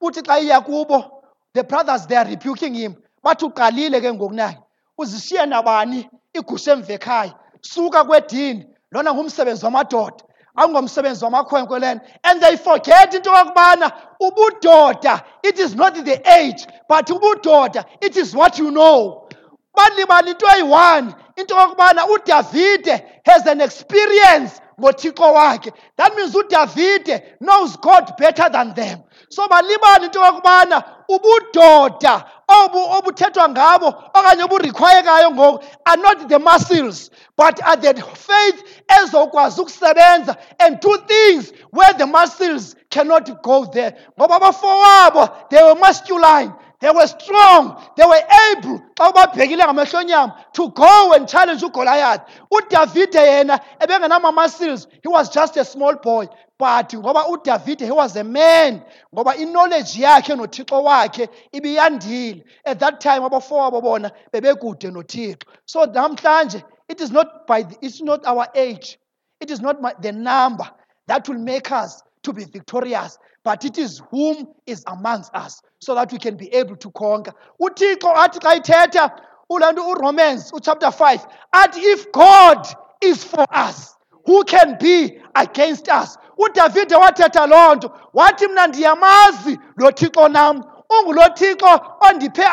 uthi 0.00 0.22
xa 0.22 0.38
iya 0.40 0.60
kubo 0.60 1.11
the 1.54 1.64
brothers 1.64 2.06
they 2.06 2.16
are 2.16 2.28
rebuking 2.28 2.74
him. 2.74 2.96
Bathi 3.24 3.44
uqalile 3.44 4.00
ke 4.00 4.12
ngokunaki 4.12 4.58
uzishiye 4.98 5.46
nabani? 5.46 6.08
Igusha 6.34 6.72
emvekhaya 6.72 7.34
suka 7.60 8.04
kwedini? 8.04 8.66
Lona 8.92 9.14
ngumsebenzi 9.14 9.64
wamadoda. 9.64 10.24
Akungomsebenzi 10.56 11.24
wamakhwenkwe 11.24 11.80
lena. 11.80 12.00
And 12.24 12.42
they 12.42 12.56
forget 12.56 13.14
into 13.14 13.30
yokubana 13.30 13.92
ubudoda 14.20 15.22
it 15.42 15.58
is 15.58 15.74
not 15.74 15.94
the 15.94 16.20
age 16.30 16.66
but 16.88 17.06
ubudoda 17.06 17.84
it 18.00 18.16
is 18.16 18.34
what 18.34 18.58
you 18.58 18.70
know. 18.70 19.28
Balibala 19.76 20.28
into 20.28 20.46
eyi-one 20.46 21.14
into 21.36 21.54
yokubana 21.54 22.06
udavide 22.06 23.02
has 23.24 23.46
an 23.46 23.60
experience 23.60 24.60
ngothixo 24.80 25.32
wakhe. 25.32 25.72
That 25.96 26.14
means 26.16 26.34
udavide 26.34 27.22
knows 27.40 27.76
god 27.76 28.16
better 28.16 28.48
than 28.48 28.74
them. 28.74 29.02
So 29.28 29.48
balibala 29.48 30.04
into 30.04 30.18
yokubana 30.18 30.84
ubudoda 31.08 32.24
obu 32.48 32.78
obuthethwa 32.78 33.48
ngabo 33.48 33.88
okanye 34.14 34.42
oburikhwayekayo 34.44 35.30
ngoku 35.30 35.64
are 35.86 35.96
not 35.96 36.28
the 36.28 36.38
muscles 36.38 37.10
but 37.36 37.60
are 37.62 37.76
the 37.76 37.94
faith 38.02 38.64
ezokwazi 38.88 39.60
ukusebenza 39.60 40.36
and 40.58 40.80
do 40.80 40.96
things 41.06 41.52
where 41.70 41.92
the 41.94 42.06
muscles 42.06 42.76
cannot 42.90 43.42
go 43.42 43.64
there. 43.64 43.96
Ngoba 44.18 44.36
abafowabo 44.36 45.48
they 45.50 45.62
were 45.62 45.74
masculine 45.74 46.52
they 46.82 46.90
were 46.90 47.06
strong. 47.06 47.80
They 47.96 48.04
were 48.04 48.20
able. 48.56 48.82
Xa 48.96 49.12
ubabhekile 49.12 50.52
to 50.52 50.68
go 50.70 51.12
and 51.12 51.28
challenge 51.28 51.62
ugoliath. 51.62 52.28
Udavide 52.52 53.12
yena 53.12 53.60
ebengenama-muscles 53.80 54.88
he 55.00 55.08
was 55.08 55.28
just 55.30 55.56
a 55.56 55.64
small 55.64 55.94
boy. 55.94 56.26
But 56.58 56.90
ngoba 56.90 57.24
udavide 57.28 57.82
he 57.82 57.92
was 57.92 58.16
a 58.16 58.24
man 58.24 58.82
ngoba 59.14 59.36
iknowledge 59.36 59.96
yakhe 59.96 60.34
nothixo 60.34 60.82
wakhe 60.82 61.28
ibiyandile. 61.54 62.42
At 62.64 62.80
that 62.80 63.00
time 63.00 63.22
abafowabo 63.22 63.80
bona 63.80 64.10
bebekude 64.34 64.90
nothixo. 64.90 65.44
So 65.66 65.86
namhlanje 65.86 66.64
it 66.88 67.00
is 67.00 67.12
not 67.12 67.46
by 67.46 67.62
the, 67.62 67.76
it's 67.80 68.02
not 68.02 68.26
our 68.26 68.48
age. 68.56 68.98
It 69.40 69.52
is 69.52 69.60
not 69.60 69.80
my, 69.80 69.94
the 70.02 70.10
number 70.10 70.68
that 71.06 71.28
will 71.28 71.38
make 71.38 71.70
us 71.70 72.02
to 72.24 72.32
be 72.32 72.44
victorious 72.44 73.18
but 73.44 73.64
it 73.64 73.78
is 73.78 74.00
whom 74.10 74.46
is 74.66 74.84
amongst 74.86 75.34
us 75.34 75.62
so 75.78 75.94
that 75.94 76.12
we 76.12 76.18
can 76.18 76.36
be 76.36 76.48
able 76.54 76.76
to 76.76 76.90
conquer. 76.92 77.32
Uthixo 77.60 78.14
athi 78.14 78.38
xa 78.38 78.60
ithetha 78.60 79.20
uromans 79.50 80.52
uchapter 80.52 80.92
5 80.92 81.26
athi 81.52 81.80
if 81.80 82.12
god 82.12 82.66
is 83.00 83.24
for 83.24 83.44
us 83.50 83.96
who 84.24 84.44
can 84.44 84.76
be 84.78 85.18
against 85.34 85.88
us 85.88 86.16
udavide 86.38 86.94
wathetha 86.94 87.46
loo 87.46 87.74
nto 87.74 87.90
wathi 88.14 88.46
mna 88.46 88.66
ndiyamazi 88.66 89.58
lo 89.76 89.90
thixo 89.90 90.28
nam 90.28 90.64
ungulo 90.90 91.22
thixo 91.34 91.80
ondiphe 92.00 92.44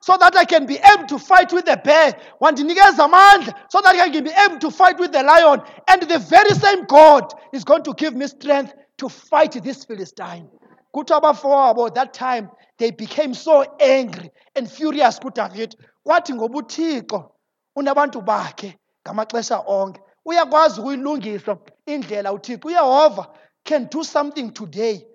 so 0.00 0.16
that 0.16 0.36
i 0.36 0.44
can 0.44 0.66
be 0.66 0.78
able 0.94 1.06
to 1.06 1.18
fight 1.18 1.52
with 1.52 1.64
the 1.64 1.76
bear. 1.76 2.14
Wandinikeza 2.40 3.04
amandla 3.04 3.54
so 3.68 3.80
that 3.80 3.94
i 3.94 4.10
can 4.10 4.24
be 4.24 4.30
able 4.44 4.58
to 4.58 4.70
fight 4.70 4.98
with 4.98 5.12
the 5.12 5.22
lion 5.22 5.60
and 5.88 6.02
the 6.02 6.18
very 6.18 6.50
same 6.50 6.84
god 6.86 7.32
is 7.52 7.64
going 7.64 7.82
to 7.82 7.92
give 7.94 8.14
me 8.14 8.26
strength 8.26 8.72
to 8.98 9.08
fight 9.08 9.62
this 9.62 9.84
philistine. 9.84 10.48
Kuthiwa 10.94 11.18
abafowabo 11.18 11.94
that 11.94 12.12
time 12.12 12.50
they 12.78 12.90
became 12.90 13.34
so 13.34 13.64
angry 13.80 14.30
and 14.54 14.70
furious 14.70 15.18
kudavid 15.18 15.74
kwathi 16.04 16.34
ngoba 16.34 16.58
uthixo 16.58 17.32
unabantu 17.76 18.20
bakhe 18.20 18.78
ngamaxesha 19.06 19.62
onke 19.66 20.00
uyakwazi 20.24 20.80
ukuyilungisa 20.80 21.56
indlela 21.86 22.32
uthixo. 22.32 22.68
Uyehova 22.68 23.26
can 23.64 23.88
do 23.90 24.04
something 24.04 24.50
today 24.50 25.06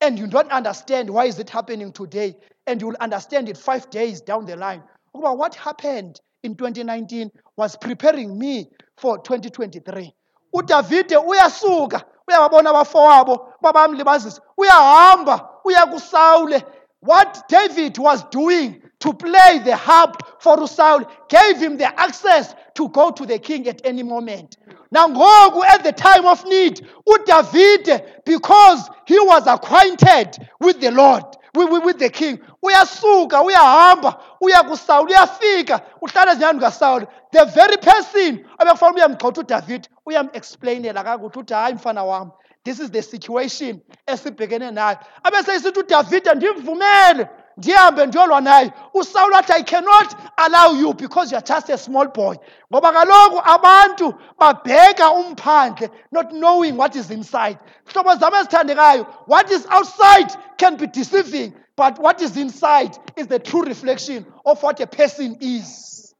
and 0.00 0.18
you 0.18 0.26
don't 0.26 0.52
understand 0.52 1.10
why 1.10 1.26
is 1.26 1.38
it 1.38 1.50
happening 1.50 1.92
today 1.92 2.34
and 2.66 2.80
you 2.80 2.88
will 2.88 2.96
understand 3.00 3.48
it 3.48 3.58
five 3.58 3.88
days 3.90 4.20
down 4.22 4.46
the 4.46 4.56
line. 4.56 4.82
Ukuba 5.14 5.36
what 5.36 5.54
happened 5.54 6.20
in 6.42 6.54
2019 6.54 7.30
was 7.56 7.76
preparing 7.76 8.38
me 8.38 8.68
for 8.96 9.18
2023 9.18 10.14
udavide 10.52 11.16
uyasuka 11.16 12.04
uyababona 12.28 12.70
abafowabo 12.70 13.52
babamlibazisa 13.60 14.42
uyahamba 14.56 15.48
uya 15.64 15.86
kusawule 15.86 16.64
what 17.02 17.48
david 17.48 17.98
was 17.98 18.24
doing 18.30 18.82
to 18.98 19.12
play 19.12 19.58
the 19.64 19.76
harp 19.76 20.40
for 20.40 20.56
usaul 20.58 21.04
gave 21.28 21.58
him 21.58 21.76
the 21.76 22.00
access 22.00 22.54
to 22.74 22.88
go 22.88 23.10
to 23.10 23.26
the 23.26 23.38
king 23.38 23.66
at 23.68 23.80
any 23.84 24.02
moment. 24.02 24.56
Nangoku 24.94 25.64
at 25.64 25.82
the 25.82 25.92
time 25.92 26.24
of 26.26 26.44
need 26.44 26.86
udavide 27.08 28.24
because 28.24 28.88
he 29.06 29.18
was 29.18 29.46
acquainted 29.46 30.36
with 30.60 30.80
the 30.80 30.90
lord 30.92 31.24
with, 31.54 31.84
with, 31.84 31.98
the 31.98 32.08
king. 32.08 32.38
Uyasuka 32.62 33.42
uyahamba 33.42 34.20
uya 34.40 34.62
kusawuli 34.62 35.12
uyafika. 35.12 35.80
Uhlala 36.00 36.32
ezinyani 36.32 36.60
kasawuli 36.60 37.06
the 37.32 37.44
very 37.44 37.76
person 37.76 38.44
abekufanele 38.58 39.04
uyamgxotha 39.04 39.40
udavide 39.40 39.88
uyam-explainela 40.06 41.04
kakuthi 41.04 41.38
uthi 41.38 41.54
hayi 41.54 41.74
mfana 41.74 42.04
wam 42.04 42.30
this 42.64 42.80
is 42.80 42.90
the 42.90 43.02
situation 43.02 43.80
esibhekene 44.06 44.70
nayo. 44.70 44.98
Abe 45.24 45.42
seyisithi 45.42 45.80
udavide 45.80 46.34
ndimvumele 46.34 47.28
ndihambe 47.56 48.06
ndiyolwa 48.06 48.40
naye. 48.40 48.72
Usawuli 48.94 49.34
wathi 49.34 49.52
i 49.52 49.62
cannot 49.62 50.14
allow 50.36 50.74
you 50.74 50.94
because 50.94 51.30
you 51.32 51.38
are 51.38 51.46
just 51.46 51.70
a 51.70 51.78
small 51.78 52.08
boy. 52.08 52.36
Ngoba 52.72 52.92
kaloku 52.92 53.40
abantu 53.44 54.14
babheka 54.38 55.10
umphandle 55.10 55.90
not 56.10 56.30
knowing 56.30 56.76
what 56.76 56.96
is 56.96 57.10
inside. 57.10 57.58
Hlobo 57.84 58.14
zam 58.16 58.34
ezithandekayo 58.34 59.06
what 59.26 59.50
is 59.50 59.66
outside 59.70 60.32
can 60.58 60.76
be 60.76 60.86
deceiving 60.86 61.52
but 61.76 61.98
what 61.98 62.20
is 62.22 62.36
inside 62.36 62.96
is 63.16 63.26
the 63.26 63.38
true 63.38 63.62
reflection 63.62 64.26
of 64.44 64.62
what 64.62 64.80
a 64.80 64.86
person 64.86 65.36
is. 65.40 66.14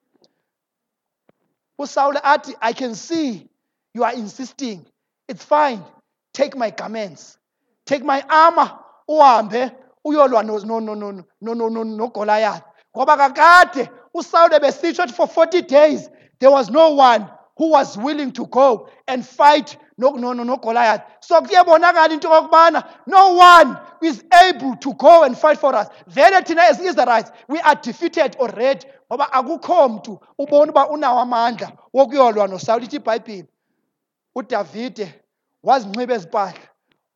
Usawuli 1.81 2.21
athi 2.23 2.55
i 2.61 2.73
can 2.73 2.95
see 2.95 3.49
you 3.95 4.05
are 4.05 4.15
insisting. 4.15 4.87
It's 5.29 5.45
fine. 5.45 5.83
Take 6.33 6.57
my 6.57 6.71
garments. 6.71 7.39
Take 7.87 8.05
my 8.05 8.23
armor. 8.29 8.73
Uhambe 9.09 9.73
uyolwa 10.05 10.43
no- 10.43 10.59
no- 10.59 10.81
no- 10.81 10.95
no- 10.95 11.13
no- 11.41 11.55
no- 11.55 11.69
no- 11.71 11.85
nogoliath 11.85 12.63
ngoba 12.97 13.17
kakade 13.17 13.91
usawule 14.15 14.61
besitsho 14.61 15.09
for 15.09 15.27
40 15.29 15.63
days 15.63 16.11
there 16.39 16.53
was 16.53 16.71
no 16.71 16.91
one 16.97 17.27
who 17.57 17.71
was 17.71 17.97
willing 17.97 18.33
to 18.33 18.47
go 18.47 18.89
and 19.07 19.25
fight 19.25 19.79
no- 19.99 20.11
no- 20.17 20.33
no- 20.35 20.45
nogoliath 20.45 21.03
so 21.21 21.41
kuyabonakala 21.43 22.13
into 22.15 22.29
yokubana 22.29 22.85
no 23.07 23.35
one 23.37 23.77
is 24.01 24.25
able 24.49 24.77
to 24.77 24.93
go 24.95 25.23
and 25.23 25.39
fight 25.39 25.59
for 25.61 25.73
us. 25.77 25.87
Vele 26.09 26.43
thina 26.43 26.63
as 26.63 26.81
israelites 26.81 27.31
we 27.49 27.61
are 27.61 27.77
defeated 27.77 28.37
already. 28.41 28.85
Ngoba 29.13 29.33
akukho 29.33 29.89
mntu 29.89 30.21
ubona 30.39 30.73
uba 30.73 30.89
unawo 30.89 31.21
amandla 31.21 31.73
wokuyolwa 31.95 32.49
nosawule 32.49 32.85
ithi 32.87 32.97
ibhayibhile 32.97 33.47
udavide 34.35 35.23
wazinxiba 35.63 36.15
ezimpahla 36.15 36.59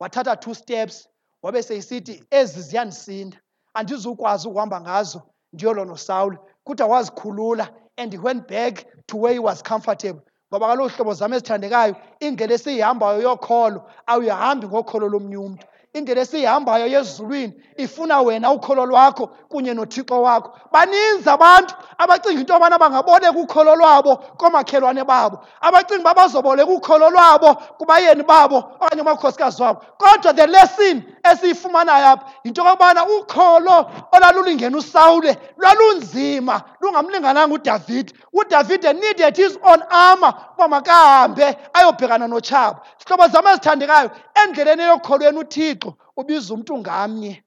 wathatha 0.01 0.37
two 0.37 0.55
steps 0.55 1.09
wabe 1.47 1.63
seyisithi 1.63 2.25
ezi 2.31 2.63
ziyandisinda 2.63 3.39
andizukwazi 3.75 4.49
ukuhamba 4.49 4.81
ngazo 4.81 5.23
ndiyolwa 5.53 5.85
nosawule 5.85 6.39
kuthiwa 6.65 6.89
wazikhulula 6.89 7.69
and 7.97 8.13
he 8.13 8.19
went 8.19 8.49
back 8.49 8.87
to 9.07 9.17
where 9.17 9.35
he 9.35 9.39
was 9.39 9.63
comfortable 9.63 10.23
ngoba 10.51 10.67
kaloku 10.67 10.95
hlobo 10.95 11.15
zam 11.15 11.33
ezithandekayo 11.33 11.97
indlela 12.21 12.55
esiyihambayo 12.55 13.23
yokholo 13.23 13.91
awuyihambi 14.07 14.67
ngokholo 14.67 15.09
lomnye 15.09 15.37
umntu. 15.37 15.67
Indlela 15.97 16.21
esiyihambayo 16.21 16.87
yezulwini 16.87 17.53
ifuna 17.77 18.21
wena 18.21 18.53
ukholo 18.53 18.87
lwakho 18.87 19.27
kunye 19.27 19.75
nothixo 19.75 20.23
wakho. 20.23 20.53
Baninzi 20.73 21.31
abantu 21.31 21.75
abacinga 21.99 22.41
into 22.41 22.53
yobana 22.53 22.79
bangaboleka 22.79 23.39
ukholo 23.39 23.77
lwabo 23.77 24.17
koomakhelwane 24.17 25.05
babo. 25.05 25.39
Abacinga 25.61 26.01
uba 26.01 26.15
bazoboleka 26.15 26.73
ukholo 26.73 27.11
lwabo 27.11 27.55
kubayeni 27.55 28.23
babo 28.23 28.57
okanye 28.81 29.03
kumakhosikazi 29.03 29.63
wabo. 29.63 29.81
Kodwa 29.99 30.33
the 30.35 30.47
lesson 30.47 31.03
esiyifumanayo 31.25 32.07
apha 32.07 32.27
yinto 32.45 32.63
yokubana 32.65 33.07
ukholo 33.07 33.91
olalulingena 34.13 34.79
usawule 34.79 35.39
lwalunzima 35.59 36.63
lungamlingananga 36.87 37.55
udavide 37.55 38.13
udavide 38.33 38.93
needed 38.93 39.37
his 39.37 39.59
own 39.63 39.83
armor. 39.91 40.35
Uba 40.55 40.69
makahambe 40.69 41.57
ayobhekana 41.73 42.29
notshaba 42.29 42.83
sihlobo 42.99 43.29
zam 43.29 43.47
ezithandekayo 43.47 44.11
endleleni 44.35 44.83
eyokholweni 44.83 45.39
uthixo 45.39 45.97
ubiza 46.17 46.55
umntu 46.55 46.79
ngamnye. 46.79 47.43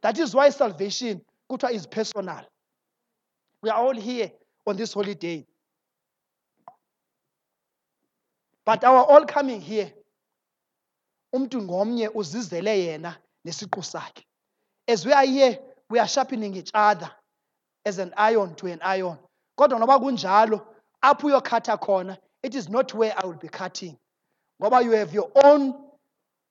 That 0.00 0.18
is 0.18 0.34
why 0.34 0.50
salvation 0.50 1.20
kuthiwa 1.50 1.72
is 1.72 1.86
personal. 1.86 2.44
We 3.62 3.70
are 3.70 3.78
all 3.78 3.96
here 3.96 4.32
on 4.66 4.76
this 4.76 4.94
holiday 4.94 5.46
but 8.64 8.84
our 8.84 9.04
all 9.04 9.26
coming 9.26 9.60
here 9.60 9.94
umntu 11.32 11.62
ngomnye 11.62 12.08
uzizele 12.08 12.84
yena 12.84 13.16
nesiqu 13.44 13.82
sakhe. 13.82 14.24
As 14.86 15.06
we 15.06 15.12
are 15.12 15.26
here 15.26 15.58
we 15.90 15.98
are 15.98 16.08
sharpening 16.08 16.54
each 16.56 16.70
other. 16.74 17.10
As 17.88 17.98
an 17.98 18.12
iron 18.16 18.54
to 18.54 18.66
an 18.66 18.80
iron. 18.82 19.16
Kodwa 19.58 19.78
noba 19.80 19.98
kunjalo 19.98 20.60
apho 21.02 21.26
uyokhatha 21.26 21.78
khona 21.80 22.18
it 22.42 22.54
is 22.54 22.68
not 22.68 22.94
where 22.94 23.12
i 23.16 23.26
will 23.26 23.38
be 23.38 23.48
cutting. 23.48 23.96
Ngoba 24.62 24.84
you 24.84 24.92
have 24.92 25.12
your 25.14 25.30
own 25.42 25.74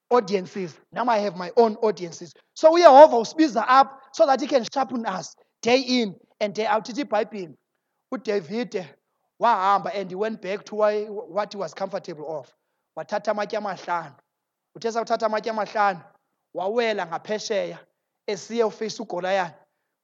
audiences 0.10 0.78
now 0.91 1.06
i 1.06 1.19
have 1.19 1.38
my 1.38 1.52
own 1.56 1.76
audiences. 1.76 2.34
So 2.56 2.71
uyehova 2.73 3.17
usibiza 3.17 3.63
up 3.67 4.02
so 4.12 4.26
that 4.26 4.41
he 4.41 4.47
can 4.47 4.65
sharpen 4.73 5.06
us 5.06 5.36
day 5.62 5.80
in 5.80 6.15
and 6.39 6.54
day 6.54 6.65
out. 6.65 6.89
Ithi 6.89 7.06
ibhayibhile 7.06 7.54
udavide 8.13 8.86
wahamba 9.39 9.91
and 9.93 10.10
he 10.10 10.15
went 10.15 10.41
back 10.41 10.65
to 10.65 10.76
what 10.76 11.54
he 11.54 11.58
was 11.58 11.73
comfortable 11.73 12.39
of. 12.39 12.52
Wathatha 12.97 13.32
amatye 13.32 13.60
amahlanu. 13.60 14.15
Uthe 14.76 14.91
sawuthatha 14.91 15.28
amatye 15.28 15.52
amahlanu 15.52 16.02
wawela 16.56 17.06
ngaphesheya 17.06 17.80
esiye 18.28 18.63
ufeyisa 18.63 19.04
ugoliath 19.04 19.54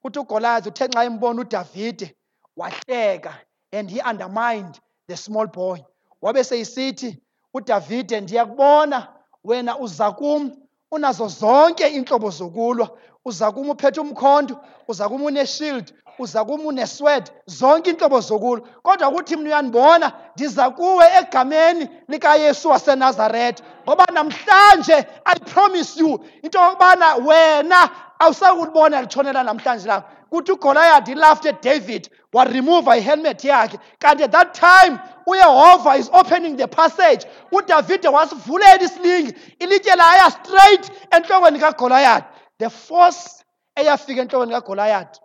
kuthi 0.04 0.18
ugoliath 0.18 0.66
uthe 0.66 0.86
nxa 0.86 1.04
embona 1.04 1.40
udavide 1.40 2.14
wahleka 2.56 3.34
and 3.72 3.90
he 3.90 4.00
undermined 4.10 4.78
the 5.08 5.16
small 5.16 5.46
boy. 5.46 5.78
Wabe 6.22 6.44
seyisithi 6.44 7.18
udavide 7.54 8.20
ndiyakubona 8.20 9.08
wena 9.44 9.78
uza 9.78 10.12
kum 10.12 10.56
unazo 10.90 11.28
zonke 11.28 11.88
iintlobo 11.88 12.30
zokulwa. 12.30 12.90
Uza 13.24 13.52
kum 13.52 13.70
uphethe 13.70 14.00
umkhonto 14.00 14.60
uza 14.88 15.08
kum 15.08 15.22
uneshield 15.22 15.94
uza 16.18 16.44
kum 16.44 16.66
uneswed 16.66 17.30
zonke 17.46 17.90
iintlobo 17.90 18.20
zokulwa. 18.20 18.68
Kodwa 18.82 19.10
kuthi 19.10 19.36
mna 19.36 19.46
uyandibona 19.48 20.12
ndiza 20.34 20.70
kuwe 20.70 21.04
egameni 21.20 21.88
likayesu 22.08 22.68
wasenazaretha 22.68 23.64
ngoba 23.84 24.04
namhlanje 24.12 25.06
i 25.24 25.40
promise 25.40 26.00
you 26.00 26.24
into 26.42 26.58
yokubana 26.58 27.14
wena 27.14 27.90
awusakulibona 28.18 29.02
litshonela 29.02 29.42
namhlanje 29.44 29.88
langa 29.88 30.06
kuthi 30.30 30.52
ugoliath 30.52 31.06
he 31.06 31.14
laughed 31.14 31.46
at 31.46 31.62
david 31.62 32.08
waremoova 32.32 32.96
ihelmet 32.96 33.44
yakhe. 33.44 33.78
Kanti 33.98 34.24
at 34.24 34.32
that 34.32 34.54
time 34.54 34.98
uyehova 35.26 35.98
is 35.98 36.10
opening 36.12 36.56
the 36.56 36.68
passage. 36.68 37.26
Udavide 37.52 38.08
wasivulela 38.08 38.82
isilingi 38.82 39.34
ilitye 39.58 39.96
laya 39.96 40.30
straight 40.30 40.90
entlokweni 41.10 41.58
kagoliath 41.58 42.24
the 42.58 42.70
force 42.70 43.44
eyafika 43.76 44.22
entlokweni 44.22 44.52
kagoliath 44.52 45.20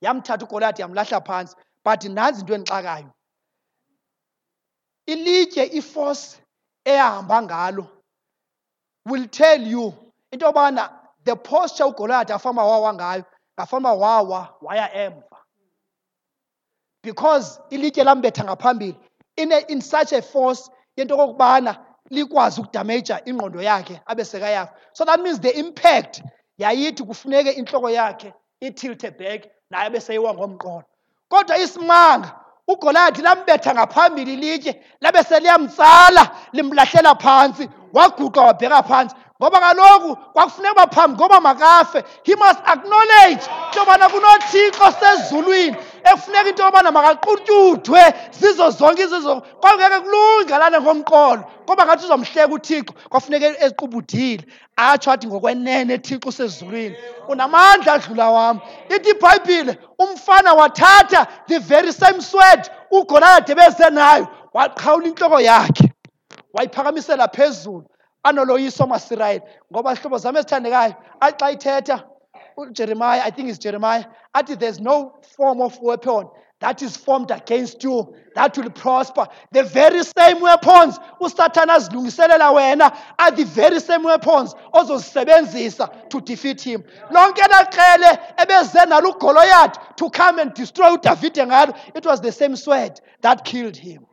yamthatha 0.00 0.44
ugoliath 0.44 0.78
yamlahla 0.78 1.20
phantsi 1.20 1.56
but 1.84 2.04
nanzi 2.04 2.40
into 2.40 2.54
endixakayo 2.54 3.10
ilitye 5.06 5.64
iforce 5.64 6.38
eyahamba 6.84 7.42
ngalo 7.42 7.86
will 9.06 9.26
tell 9.28 9.66
you 9.66 9.94
into 10.32 10.46
yobana 10.46 10.97
the 11.28 11.36
posture 11.36 11.84
ugoliath 11.84 12.30
afamba 12.30 12.64
wawa 12.64 12.94
ngayo 12.94 13.24
ngafamba 13.58 13.92
wawa 13.92 14.54
waya 14.62 14.94
emva. 14.94 15.36
Because 17.02 17.60
ilitye 17.70 18.04
lambetha 18.04 18.44
ngaphambili 18.44 18.96
in, 19.36 19.52
a, 19.52 19.58
in 19.68 19.80
such 19.80 20.12
a 20.12 20.22
force 20.22 20.70
yento 20.96 21.14
okokubana 21.14 21.76
likwazi 22.10 22.60
ukudamaja 22.60 23.24
ingqondo 23.24 23.62
yakhe 23.62 24.00
abe 24.06 24.24
sekayafa. 24.24 24.72
So 24.92 25.04
that 25.04 25.20
means 25.20 25.40
the 25.40 25.58
impact 25.58 26.22
yayithi 26.58 27.02
kufuneke 27.02 27.50
intloko 27.52 27.90
yakhe 27.90 28.32
itilte 28.60 29.10
back 29.10 29.50
naye 29.70 29.90
beseyiwa 29.90 30.34
ngomqolo. 30.34 30.84
Kodwa 31.28 31.58
isimanga 31.58 32.40
ugoliathi 32.68 33.22
lambetha 33.22 33.74
ngaphambili 33.74 34.36
litye 34.36 34.82
labe 35.00 35.22
seliyamtsala 35.22 36.30
limlahlela 36.52 37.14
phantsi 37.14 37.68
waguqa 37.92 38.40
wabheka 38.40 38.82
phantsi 38.82 39.16
ngoba 39.42 39.60
kaloku 39.60 40.16
kwakufuneka 40.16 40.72
uba 40.72 40.86
phambi 40.86 41.16
ngoba 41.16 41.40
makafe 41.40 42.04
he 42.22 42.34
must 42.34 42.58
acknowledge 42.66 43.42
into 43.66 43.78
yobana 43.78 44.08
kunothixo 44.08 44.92
sezulwini 45.00 45.76
ekufuneka 46.04 46.48
into 46.48 46.62
yobana 46.62 46.90
makaqutyudwe 46.90 48.14
zizo 48.30 48.70
zonke 48.70 49.02
izizo. 49.02 49.40
Kwangeke 49.60 50.00
kulunge 50.00 50.58
lana 50.58 50.80
ngomqolo 50.80 51.44
ngoba 51.64 51.86
ngathi 51.86 52.04
uzomhleka 52.04 52.54
uthixo 52.54 52.94
kwafuneka 53.08 53.46
eziqubudile 53.64 54.44
atsho 54.76 55.12
athi 55.12 55.26
ngokwenene 55.26 55.98
thixo 55.98 56.28
usezulwini 56.28 56.96
unamandla 57.28 57.92
adlula 57.92 58.30
wam. 58.30 58.60
Ithi 58.88 59.10
ibhayibhile 59.10 59.78
umfana 59.98 60.54
wathatha 60.54 61.26
the 61.46 61.58
very 61.58 61.92
same 61.92 62.20
sword 62.20 62.70
ugoliathi 62.90 63.52
ebeze 63.52 63.90
nayo 63.90 64.28
waqhawula 64.54 65.06
intloko 65.06 65.40
yakhe 65.40 65.92
wayiphakamisela 66.52 67.28
phezulu. 67.28 67.84
Anoloyiso 68.28 68.86
masirayeli 68.86 69.44
ngoba 69.72 69.94
hlobo 69.94 70.18
zam 70.18 70.36
ezithandekayo 70.36 70.94
athi 71.20 71.38
xa 71.38 71.50
ithetha 71.50 71.96
ujeremiah 72.56 73.26
i 73.26 73.30
think 73.30 73.48
it's 73.48 73.58
jeremiah 73.58 74.04
athi 74.34 74.54
there's 74.54 74.80
no 74.80 75.12
form 75.36 75.60
of 75.60 75.78
weapon 75.80 76.28
that 76.60 76.82
is 76.82 76.96
formed 76.96 77.30
against 77.30 77.84
you 77.84 78.14
that 78.34 78.56
will 78.56 78.70
prosper. 78.70 79.28
The 79.52 79.62
very 79.62 80.02
same 80.02 80.40
weapons 80.40 80.98
usathane 81.20 81.70
azilungiselela 81.70 82.52
wena 82.52 82.96
are 83.18 83.30
the 83.30 83.44
very 83.44 83.80
same 83.80 84.02
weapons 84.02 84.54
ozozisebenzisa 84.74 86.10
to 86.10 86.20
defeat 86.20 86.60
him. 86.60 86.82
Lonke 87.12 87.42
laqele 87.42 88.18
ebeze 88.36 88.86
nalo 88.86 89.12
ugoloyathi 89.12 89.96
to 89.96 90.10
come 90.10 90.40
and 90.40 90.54
destroy 90.54 90.96
udavide 90.96 91.46
ngalo. 91.46 91.78
It 91.94 92.04
was 92.04 92.20
the 92.20 92.32
same 92.32 92.56
sword 92.56 93.00
that 93.20 93.44
killed 93.44 93.76
him 93.76 94.07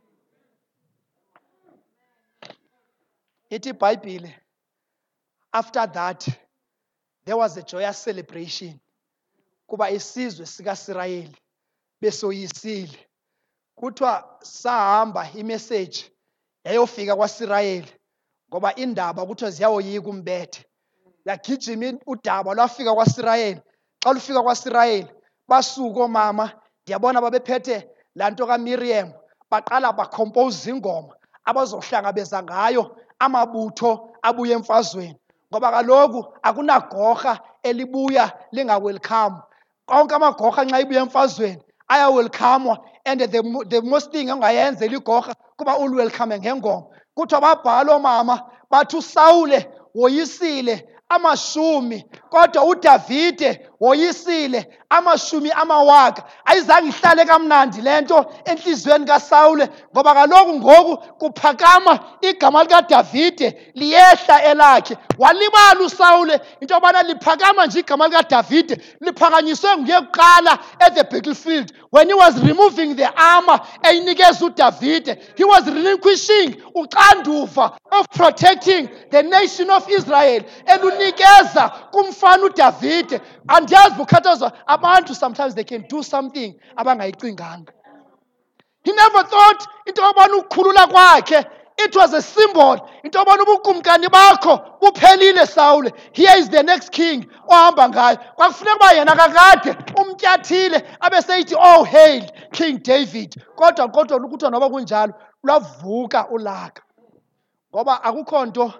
ithi 3.50 3.68
ibhayibhile. 3.68 4.34
After 5.52 5.86
that 5.86 6.28
there 7.24 7.36
was 7.36 7.56
a 7.56 7.62
joyous 7.62 7.98
celebration 8.04 8.80
kuba 9.66 9.90
isizwe 9.90 10.46
sikasirayeli 10.46 11.36
besoyisile. 12.00 12.98
Kuthiwa 13.78 14.38
sahamba 14.42 15.30
imeseji 15.34 16.10
yayofika 16.64 17.16
kwasirayeli 17.16 17.92
ngoba 18.50 18.74
iindaba 18.78 19.26
kuthiwa 19.26 19.50
ziyawoyika 19.50 20.08
umbethe. 20.08 20.64
Lagijima 21.24 21.98
udaba 22.06 22.54
lwafika 22.54 22.94
kwasirayeli. 22.94 23.60
Xa 24.04 24.12
lufika 24.12 24.42
kwasirayeli 24.42 25.10
basuka 25.48 26.00
oomama 26.00 26.52
ndiyabona 26.82 27.20
babephethe 27.20 27.90
laa 28.14 28.30
nto 28.30 28.46
kamiriam 28.46 29.12
baqala 29.50 29.92
bakhompoza 29.92 30.70
ingoma 30.70 31.14
abazohlangabeza 31.44 32.42
ngayo 32.42 32.96
amabutho 33.18 34.10
abuya 34.22 34.56
emfazweni 34.56 35.16
ngoba 35.52 35.70
kaloku 35.70 36.26
akunagorha 36.42 37.40
elibuya 37.62 38.32
lingawelcome. 38.52 39.36
Konke 39.86 40.14
amagorha 40.14 40.64
nxa 40.64 40.80
ibuya 40.80 41.00
emfazweni 41.02 41.62
ayawelchamwa 41.88 42.78
and 43.04 43.20
the, 43.20 43.42
the 43.68 43.80
most 43.82 44.10
thing 44.12 44.30
ongayenzela 44.30 44.96
igorha 44.96 45.34
kuba 45.56 45.78
uliwelkhame 45.78 46.38
ngengoma. 46.38 46.86
Kuthiwa 47.14 47.40
babhala 47.40 47.92
oomama 47.92 48.42
bathi 48.70 48.96
usawule 48.96 49.70
woyisile 49.94 50.88
amashumi 51.08 52.04
kodwa 52.36 52.64
udavide 52.64 53.60
woyisile 53.80 54.68
amashumi 54.90 55.50
amawaka. 55.50 56.22
Ayizange 56.44 56.88
ihlale 56.88 57.24
kamnandi 57.24 57.80
le 57.82 58.00
nto 58.00 58.26
entliziyweni 58.44 59.04
kasawule 59.06 59.68
ngoba 59.92 60.14
kaloku 60.14 60.54
ngoku 60.54 60.96
kuphakama 60.96 61.98
igama 62.20 62.62
likadavide 62.62 63.72
liyehla 63.74 64.42
elakhe. 64.44 64.96
Walibala 65.18 65.80
usawule 65.80 66.40
into 66.60 66.74
yobana 66.74 67.02
liphakama 67.02 67.66
nje 67.66 67.80
igama 67.80 68.06
likadavide 68.06 68.78
liphakanyiswe 69.00 69.76
nguye 69.76 70.00
kuqala 70.00 70.58
at 70.80 70.94
the 70.94 71.04
battlefield. 71.04 71.72
When 71.90 72.08
he 72.08 72.14
was 72.14 72.42
removing 72.42 72.94
the 72.96 73.08
armor 73.16 73.60
eyinikeza 73.82 74.44
udavide 74.46 75.18
he 75.36 75.44
was 75.44 75.66
relinquishing 75.66 76.56
uxanduva 76.74 77.76
of 77.90 78.06
protecting 78.10 78.88
the 79.10 79.22
nation 79.22 79.70
of 79.70 79.88
israel 79.88 80.42
elunikeza 80.66 81.70
kumfana 82.26 82.44
udavide. 82.44 83.20
Andiyazi 83.48 83.96
bukhathazwa. 83.96 84.52
Abantu 84.66 85.14
sometimes 85.14 85.54
they 85.54 85.64
can 85.64 85.84
do 85.88 86.02
something 86.02 86.54
abangayicinganga. 86.76 87.72
He 88.84 88.92
never 88.92 89.22
thought 89.24 89.66
into 89.86 90.02
yobana 90.02 90.34
ukukhulula 90.36 90.86
kwakhe. 90.86 91.44
It 91.78 91.94
was 91.94 92.14
a 92.14 92.22
symbol 92.22 92.88
into 93.04 93.18
yobana 93.18 93.42
ubukumkani 93.42 94.08
bakho 94.08 94.80
buphelile 94.80 95.46
sawule 95.46 95.92
here 96.12 96.38
is 96.38 96.48
the 96.48 96.62
next 96.62 96.90
king 96.90 97.26
ohamba 97.48 97.88
ngayo. 97.88 98.18
Kwakufuneka 98.36 98.76
uba 98.76 98.92
yena 98.92 99.16
kakade 99.16 99.76
umtyathile 99.96 100.82
abe 101.00 101.22
seyithi 101.22 101.54
oh 101.58 101.84
hail 101.84 102.24
king 102.52 102.82
david. 102.82 103.34
Kodwa 103.56 103.88
kodwa 103.88 104.20
kuthiwa 104.20 104.50
noba 104.50 104.70
kunjalo 104.70 105.14
lwavuka 105.44 106.28
ulaka. 106.28 106.82
Ngoba 107.74 108.04
akukho 108.04 108.46
nto 108.46 108.72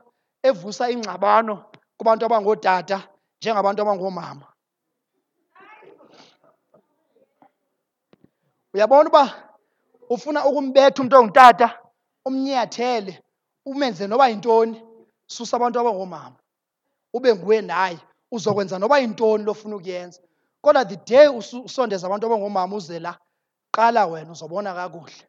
evusa 0.43 0.91
ingxabano 0.91 1.65
kubantu 1.97 2.27
abangootata. 2.27 3.03
Njengabantu 3.41 3.83
abangoomama 3.83 4.47
uyabona 8.75 9.09
uba 9.11 9.25
ufuna 10.11 10.45
ukumbetha 10.45 11.03
umntu 11.03 11.17
ongutata 11.17 11.69
umnyathele 12.27 13.23
umenze 13.67 14.07
noba 14.07 14.29
yintoni? 14.29 14.83
Susa 15.27 15.57
abantu 15.57 15.81
abangoomama 15.81 16.39
ube 17.13 17.35
nguwe 17.35 17.63
naye 17.63 17.99
uzokwenza 18.31 18.79
noba 18.79 18.99
yintoni 18.99 19.45
lofuna 19.45 19.77
ukuyenza. 19.77 20.21
Kodwa 20.63 20.85
the 20.85 20.97
day 20.97 21.29
usondeza 21.65 22.07
abantu 22.07 22.27
abangoomama 22.27 22.77
uze 22.77 22.99
la 22.99 23.19
qala 23.71 24.07
wena 24.07 24.33
uzobona 24.33 24.75
kakuhle. 24.75 25.25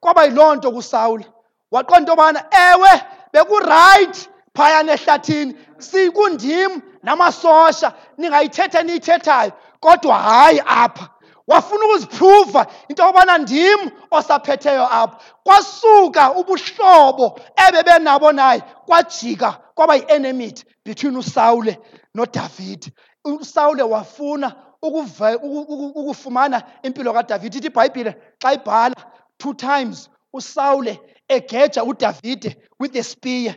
Kwaba 0.00 0.24
yiloo 0.24 0.54
nto 0.54 0.72
kusawule 0.72 1.26
waqonda 1.70 1.98
into 1.98 2.12
yobana 2.12 2.40
ewe 2.70 2.92
bekurayithi 3.32 4.28
phayana 4.56 4.92
ehlathini 4.92 5.54
sikundim 5.78 6.82
namasosha 7.02 7.92
ningayithetha 8.18 8.82
niyithethayo 8.82 9.52
kodwa 9.80 10.14
hayi 10.18 10.62
apha. 10.66 11.08
Wafuna 11.46 11.84
ukuziphruva 11.86 12.66
into 12.88 13.02
yokubana 13.02 13.38
ndim 13.38 13.90
osaphetheyo 14.10 14.86
apha. 14.92 15.18
Kwasuka 15.44 16.32
ubuhlobo 16.32 17.40
ebebenabo 17.68 18.32
naye 18.32 18.62
kwajika 18.86 19.52
kwaba 19.74 19.94
yi-enmity 19.96 20.64
between 20.84 21.16
usawule 21.16 21.78
nodavide 22.14 22.92
usawule 23.24 23.82
wafuna 23.82 24.52
ukuve- 24.82 25.34
uku- 25.34 25.60
uku- 25.74 26.00
ukufumana 26.00 26.62
impilo 26.82 27.12
kadavide 27.12 27.58
ithi 27.58 27.66
ibhayibhile 27.66 28.14
xa 28.42 28.52
ibhala 28.54 28.94
two 29.38 29.54
times 29.54 30.10
usawule 30.32 31.00
egeja 31.28 31.84
udavide 31.84 32.56
with 32.80 32.96
a 32.96 33.02
spear. 33.02 33.54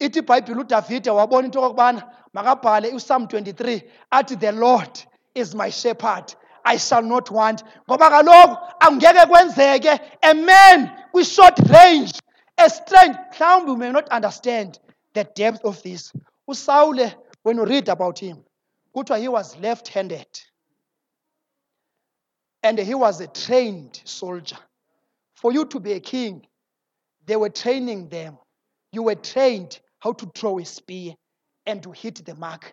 Ithi 0.00 0.18
ibhayibhile 0.18 0.60
udavide 0.60 1.10
wabona 1.10 1.44
into 1.46 1.58
okokubana 1.58 2.02
makabhale 2.32 2.88
uPsalm 2.92 3.24
23 3.24 3.82
athi 4.10 4.36
the 4.36 4.52
lord 4.52 4.98
is 5.34 5.54
my 5.54 5.70
shepherd 5.70 6.34
i 6.64 6.76
shall 6.76 7.02
not 7.02 7.30
want. 7.30 7.64
Ngoba 7.88 8.10
kaloku 8.10 8.56
angeke 8.80 9.26
kwenzeke 9.26 10.00
a 10.22 10.34
man 10.34 10.90
kwi-short 11.12 11.58
range 11.58 12.20
a 12.56 12.70
strength 12.70 13.18
mhlawumbi 13.32 13.70
you 13.70 13.76
may 13.76 13.92
not 13.92 14.08
understand 14.10 14.78
the 15.14 15.24
depth 15.24 15.64
of 15.64 15.82
this. 15.82 16.12
Usawule 16.48 17.14
when 17.42 17.56
you 17.56 17.64
read 17.64 17.88
about 17.88 18.18
him 18.18 18.44
kuthiwa 18.94 19.18
he 19.18 19.28
was 19.28 19.56
left 19.56 19.88
handed 19.88 20.28
and 22.62 22.78
he 22.78 22.94
was 22.94 23.20
a 23.20 23.26
trained 23.26 24.00
soldier. 24.04 24.58
For 25.34 25.52
you 25.52 25.64
to 25.66 25.80
be 25.80 25.92
a 25.92 26.00
king 26.00 26.46
they 27.26 27.36
were 27.36 27.50
training 27.50 28.08
them. 28.08 28.38
You 28.92 29.04
were 29.04 29.14
trained 29.14 29.80
how 30.00 30.12
to 30.12 30.30
throw 30.34 30.58
a 30.58 30.64
spear 30.64 31.14
and 31.66 31.82
to 31.82 31.92
hit 31.92 32.24
the 32.24 32.34
mark. 32.34 32.72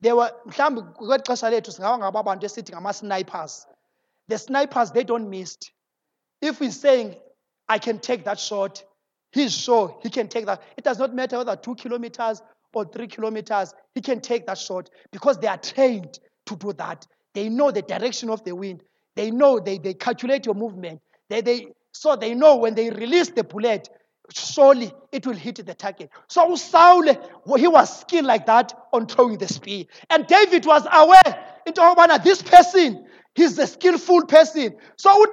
They 0.00 0.12
were 0.12 0.30
mhlawumbi 0.46 0.94
ngama-snipers. 2.70 3.66
The 4.28 4.38
snipers 4.38 4.90
they 4.92 5.04
don't 5.04 5.28
miss 5.28 5.56
if 6.40 6.58
he's 6.58 6.78
saying 6.78 7.16
i 7.68 7.78
can 7.78 7.98
take 7.98 8.24
that 8.24 8.38
shot 8.38 8.82
he's 9.32 9.56
sure 9.56 9.98
he 10.02 10.10
can 10.10 10.28
take 10.28 10.46
that. 10.46 10.62
It 10.76 10.84
does 10.84 10.98
not 10.98 11.14
matter 11.14 11.38
whether 11.38 11.56
two 11.56 11.74
kilometers 11.74 12.42
or 12.74 12.84
three 12.84 13.06
kilometers 13.06 13.74
he 13.94 14.00
can 14.00 14.20
take 14.20 14.46
that 14.46 14.58
shot 14.58 14.90
because 15.12 15.38
they 15.38 15.46
are 15.46 15.58
trained 15.58 16.18
to 16.46 16.56
do 16.56 16.72
that. 16.74 17.06
They 17.34 17.48
know 17.48 17.70
the 17.70 17.82
direction 17.82 18.30
of 18.30 18.42
the 18.44 18.54
wind. 18.54 18.82
They 19.16 19.30
know 19.30 19.60
they, 19.60 19.78
they 19.78 19.94
calculate 19.94 20.46
your 20.46 20.54
movement. 20.54 21.00
They, 21.28 21.40
they, 21.40 21.68
so 21.92 22.16
they 22.16 22.34
know 22.34 22.56
when 22.56 22.74
they 22.74 22.90
release 22.90 23.30
the 23.30 23.44
bullet 23.44 23.88
surely 24.32 24.92
it 25.12 25.26
will 25.26 25.34
hit 25.34 25.64
the 25.64 25.74
target. 25.74 26.10
So 26.28 26.54
Saul, 26.56 27.04
he 27.56 27.68
was 27.68 28.00
skilled 28.00 28.26
like 28.26 28.46
that 28.46 28.72
on 28.92 29.06
throwing 29.06 29.38
the 29.38 29.48
spear. 29.48 29.84
And 30.08 30.26
David 30.26 30.66
was 30.66 30.86
aware 30.90 31.44
into 31.66 31.80
Obana, 31.80 32.22
this 32.22 32.42
person 32.42 33.06
he's 33.34 33.58
a 33.58 33.66
skillful 33.66 34.26
person. 34.26 34.76
So 34.96 35.24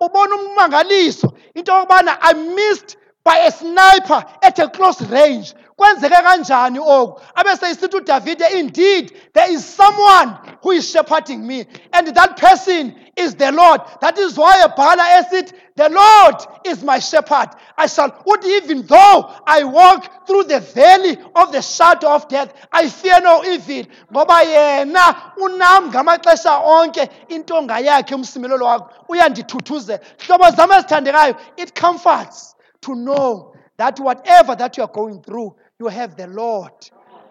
ubona 0.00 0.36
ummangaliso 0.36 1.34
into 1.54 1.70
yokubana 1.70 2.18
I 2.20 2.32
missed 2.32 2.96
by 3.24 3.38
a 3.38 3.52
sniper 3.52 4.24
at 4.42 4.58
a 4.58 4.68
close 4.68 5.00
range 5.02 5.54
kwenzeke 5.82 6.22
kanjani 6.22 6.78
oku? 6.78 7.20
Abe 7.34 7.56
seyisithi 7.56 7.96
udavide 7.96 8.46
indeed 8.58 9.12
there 9.32 9.52
is 9.52 9.64
someone 9.64 10.36
who 10.62 10.70
is 10.70 10.90
shepherding 10.90 11.46
me 11.46 11.66
and 11.92 12.14
that 12.14 12.36
person 12.36 12.94
is 13.16 13.34
the 13.34 13.50
lord. 13.50 13.80
That 14.00 14.16
is 14.18 14.38
why 14.38 14.62
ebhala 14.62 15.04
esithi 15.18 15.52
the 15.74 15.88
lord 15.88 16.36
is 16.64 16.84
my 16.84 17.00
shepherd. 17.00 17.48
I 17.76 17.86
shall 17.86 18.10
uthi 18.10 18.62
even 18.62 18.86
though 18.86 19.34
i 19.46 19.64
walk 19.64 20.26
through 20.26 20.44
the 20.44 20.60
valley 20.60 21.16
of 21.34 21.50
the 21.50 21.62
shadow 21.62 22.10
of 22.10 22.28
death 22.28 22.54
i 22.72 22.88
fear 22.88 23.20
no 23.20 23.44
evil. 23.44 23.84
Ngoba 24.12 24.42
yena 24.42 25.32
unam 25.36 25.90
ngamaxesha 25.90 26.62
onke 26.64 27.08
intonga 27.28 27.80
yakhe 27.80 28.14
umsimelelo 28.14 28.64
wakho 28.66 28.90
uyandithuthuzela. 29.08 30.00
Hlobo 30.18 30.50
zam 30.56 30.70
ezithandekayo 30.70 31.36
it 31.56 31.74
comforts 31.74 32.54
to 32.82 32.94
know 32.94 33.52
that 33.82 33.98
whatever 33.98 34.54
that 34.54 34.76
you 34.76 34.82
are 34.84 34.92
going 34.92 35.20
through, 35.22 35.56
you 35.82 35.88
have 35.88 36.16
the 36.16 36.28
Lord 36.28 36.72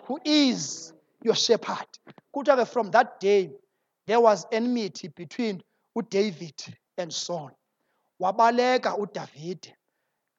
who 0.05 0.19
is 0.25 0.91
your 1.23 1.35
shepherd. 1.35 1.87
Kuthiwa 2.35 2.67
from 2.67 2.91
that 2.91 3.19
day, 3.21 3.49
there 4.07 4.19
was 4.19 4.45
enmity 4.51 5.07
between 5.07 5.63
uDavid 5.97 6.73
and 6.97 7.13
Saul. 7.13 7.51
Wabaleka 8.21 8.97
uDavide. 8.97 9.73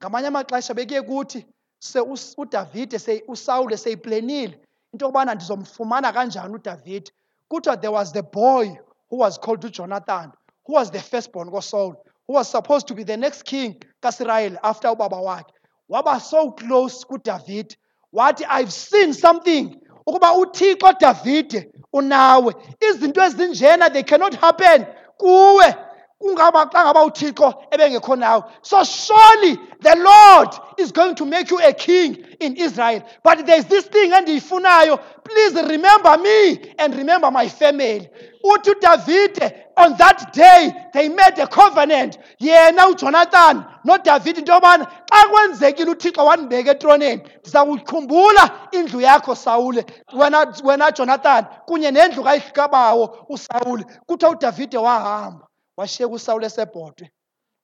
Ngamanye 0.02 0.26
amaxesha 0.28 0.74
bekuye 0.74 1.02
kuthi 1.02 1.46
se 1.78 2.00
uDavide 2.00 3.00
se 3.00 3.22
uSawule 3.28 3.76
seyiplenile 3.76 4.58
into 4.92 5.06
yokubana 5.06 5.34
ndizomfumana 5.34 6.12
kanjani 6.12 6.54
uDavide. 6.54 7.10
Kuthiwa 7.50 7.80
there 7.80 7.92
was 7.92 8.12
the 8.12 8.22
boy 8.22 8.76
who 9.08 9.16
was 9.16 9.38
called 9.38 9.62
uJonathan, 9.62 10.32
who 10.66 10.74
was 10.74 10.90
the 10.90 11.00
firstborn 11.00 11.48
koSaul, 11.48 11.94
who 12.26 12.34
was 12.34 12.50
supposed 12.50 12.86
to 12.88 12.94
be 12.94 13.04
the 13.04 13.16
next 13.16 13.44
king 13.44 13.82
kaSisrael 14.02 14.58
after 14.62 14.88
ubaba 14.88 15.16
wakhe. 15.22 15.52
Waba 15.90 16.20
so 16.20 16.50
close 16.52 17.04
kuDavid. 17.04 17.74
Wathi 18.12 18.44
I've 18.48 18.72
seen 18.72 19.12
something. 19.14 19.80
Ukuba 20.06 20.32
uThixo 20.32 20.92
Davide 21.00 21.72
unawe. 21.92 22.54
Izinto 22.90 23.20
ezinjena 23.22 23.92
they 23.92 24.02
cannot 24.02 24.34
happen. 24.34 24.86
Kuwe 25.16 25.74
kungaba 26.22 26.70
xa 26.72 26.84
ngaba 26.84 27.04
uthixo 27.04 27.54
ebengekho 27.70 28.16
nawe. 28.16 28.42
So 28.62 28.84
surely 28.84 29.58
the 29.80 29.96
lord 29.96 30.50
is 30.78 30.92
going 30.92 31.14
to 31.16 31.24
make 31.26 31.50
you 31.50 31.58
a 31.58 31.72
king 31.72 32.24
in 32.40 32.56
israel. 32.56 33.02
But 33.22 33.44
there's 33.46 33.64
this 33.66 33.86
thing 33.86 34.12
endiyifunayo. 34.12 35.00
Please 35.24 35.54
remember 35.54 36.16
me 36.18 36.74
and 36.78 36.94
remember 36.96 37.30
my 37.30 37.48
family. 37.48 38.08
Uthi 38.44 38.70
udavide 38.74 39.52
on 39.76 39.96
that 39.98 40.32
day 40.32 40.72
they 40.92 41.08
made 41.08 41.38
a 41.38 41.46
covenant. 41.46 42.18
Yena 42.40 42.86
ujonathan 42.86 43.66
nodavide 43.84 44.38
into 44.38 44.52
yobana 44.52 44.86
xa 45.10 45.28
kwenzekile 45.28 45.90
uthixo 45.90 46.24
wandibeka 46.24 46.70
etroneni 46.70 47.22
ndiza 47.40 47.64
kukhumbula 47.64 48.50
indlu 48.72 49.00
yakho 49.00 49.34
sawule 49.34 49.86
wena, 50.12 50.54
wena 50.64 50.90
jonathan 50.90 51.44
kunye 51.66 51.90
nendlu 51.90 52.22
kayihlukabawo 52.24 53.26
usawule 53.28 53.84
kuthiwa 54.06 54.30
udavide 54.30 54.78
wahamba. 54.78 55.48
Washiyeka 55.82 56.14
usawule 56.14 56.46
esebhodwe 56.46 57.06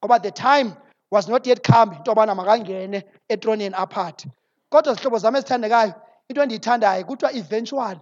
ngoba 0.00 0.18
the 0.22 0.30
time 0.30 0.74
was 1.10 1.28
not 1.28 1.46
yet 1.46 1.62
come 1.62 1.96
into 1.96 2.10
yobana 2.10 2.34
makangene 2.34 3.04
etronini 3.28 3.74
aphathe. 3.74 4.28
Kodwa 4.70 4.94
zihlobo 4.94 5.18
zam 5.18 5.36
ezithandekayo 5.36 5.94
into 6.28 6.42
endiyithandayo 6.42 7.04
kuthiwa 7.04 7.32
eventually 7.32 8.00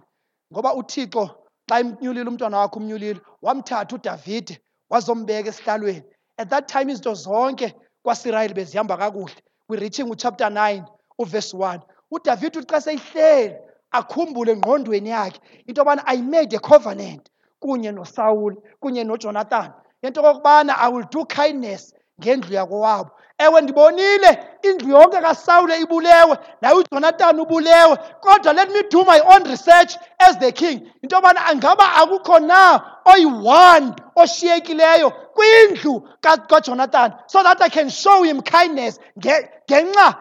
ngoba 0.51 0.73
uthixo 0.73 1.23
xa 1.69 1.79
imnyulile 1.79 2.29
umntwana 2.29 2.57
wakhe 2.57 2.79
umnyulile 2.79 3.21
wamthatha 3.41 3.95
udavide 3.95 4.59
wazombeka 4.89 5.49
esihlalweni. 5.49 6.03
At 6.37 6.49
that 6.49 6.67
time 6.67 6.91
izinto 6.91 7.13
zonke 7.13 7.73
kwasirayeli 8.03 8.53
bezihamba 8.53 8.97
kakuhle. 8.97 9.41
We-reaching 9.69 10.09
uchapter 10.11 10.49
9 10.49 10.83
uverse 11.19 11.57
1 11.57 11.79
udavide 12.11 12.59
uthi 12.59 12.67
xa 12.67 12.81
seyihleli 12.81 13.55
akhumbule 13.91 14.51
engqondweni 14.51 15.09
yakhe 15.09 15.39
into 15.67 15.81
yobana 15.81 16.03
i 16.05 16.21
made 16.21 16.55
a 16.55 16.59
covenant 16.59 17.29
kunye 17.59 17.91
nosawuli 17.91 18.57
kunye 18.79 19.03
nojonathan 19.03 19.71
into 20.03 20.19
okokubana 20.21 20.77
i 20.77 20.89
will 20.89 21.05
do 21.11 21.25
kindness 21.25 21.93
ngendlu 22.21 22.53
yakowabo. 22.53 23.11
Ewe 23.39 23.61
ndibonile 23.61 24.39
indlu 24.61 24.89
yonke 24.97 25.17
kasawule 25.21 25.79
ibulewe 25.81 26.37
naye 26.61 26.75
ujonathan 26.75 27.39
ubulewe 27.39 27.97
kodwa 28.21 28.53
let 28.53 28.69
me 28.69 28.83
do 28.91 29.03
my 29.05 29.19
own 29.19 29.43
research 29.43 29.95
as 30.19 30.39
the 30.39 30.51
king. 30.51 30.91
Into 31.03 31.15
yobana 31.15 31.45
angaba 31.45 31.93
akukho 31.93 32.39
na 32.39 32.81
oyi-one 33.05 33.93
oshiyekileyo 34.15 35.11
kwindlu 35.11 36.09
ka- 36.21 36.37
kajonathan 36.37 37.13
so 37.27 37.43
that 37.43 37.61
i 37.61 37.69
can 37.69 37.89
show 37.89 38.23
him 38.23 38.41
kindness 38.41 38.99
nge- 39.19 39.49
ngenxa 39.71 40.15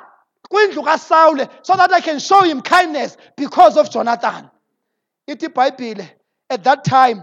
kwindlu 0.51 0.83
kasawule 0.83 1.49
so 1.63 1.75
that 1.77 1.93
i 1.93 2.01
can 2.01 2.19
show 2.21 2.41
him 2.43 2.61
kindness 2.63 3.17
because 3.37 3.81
of 3.81 3.89
jonathan 3.91 4.49
ithi 5.27 5.47
ibhayibhile 5.47 6.17
at 6.51 6.63
that 6.63 6.85
time 6.85 7.23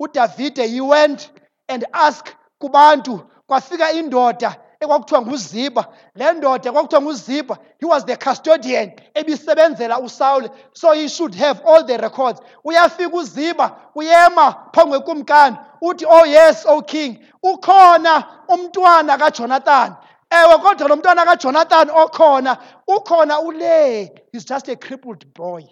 udavide 0.00 0.66
he 0.68 0.80
went 0.80 1.31
and 1.68 1.86
asked 1.92 2.36
kubantu 2.58 3.30
kwafika 3.46 3.92
indoda 3.92 4.56
ekwakuthiwa 4.80 5.22
nguziba 5.22 5.88
le 6.14 6.32
ndoda 6.32 6.72
kwakuthiwa 6.72 7.02
nguziba 7.02 7.58
he 7.80 7.86
was 7.86 8.04
the 8.06 8.16
custodian 8.16 8.92
ebisebenzela 9.14 10.00
usawule 10.00 10.50
so 10.72 10.92
he 10.92 11.08
should 11.08 11.34
have 11.34 11.60
all 11.64 11.86
the 11.86 11.96
records. 11.96 12.40
Uyafika 12.64 13.16
uziba 13.16 13.80
uyema 13.94 14.70
phambi 14.74 14.90
kwekumkani 14.90 15.56
uthi 15.80 16.06
oh 16.06 16.26
yes 16.26 16.66
oh 16.66 16.82
king. 16.82 17.18
Ukhona 17.42 18.44
umntwana 18.48 19.18
kajonathan. 19.18 19.94
Ewe 20.30 20.58
kodwa 20.58 20.88
lo 20.88 20.96
mntwana 20.96 21.24
kajonathan 21.24 21.90
okhona 21.90 22.58
ukhona 22.86 23.40
ule 23.40 24.12
he's 24.32 24.44
just 24.44 24.68
a 24.68 24.76
crippled 24.76 25.34
boy. 25.34 25.64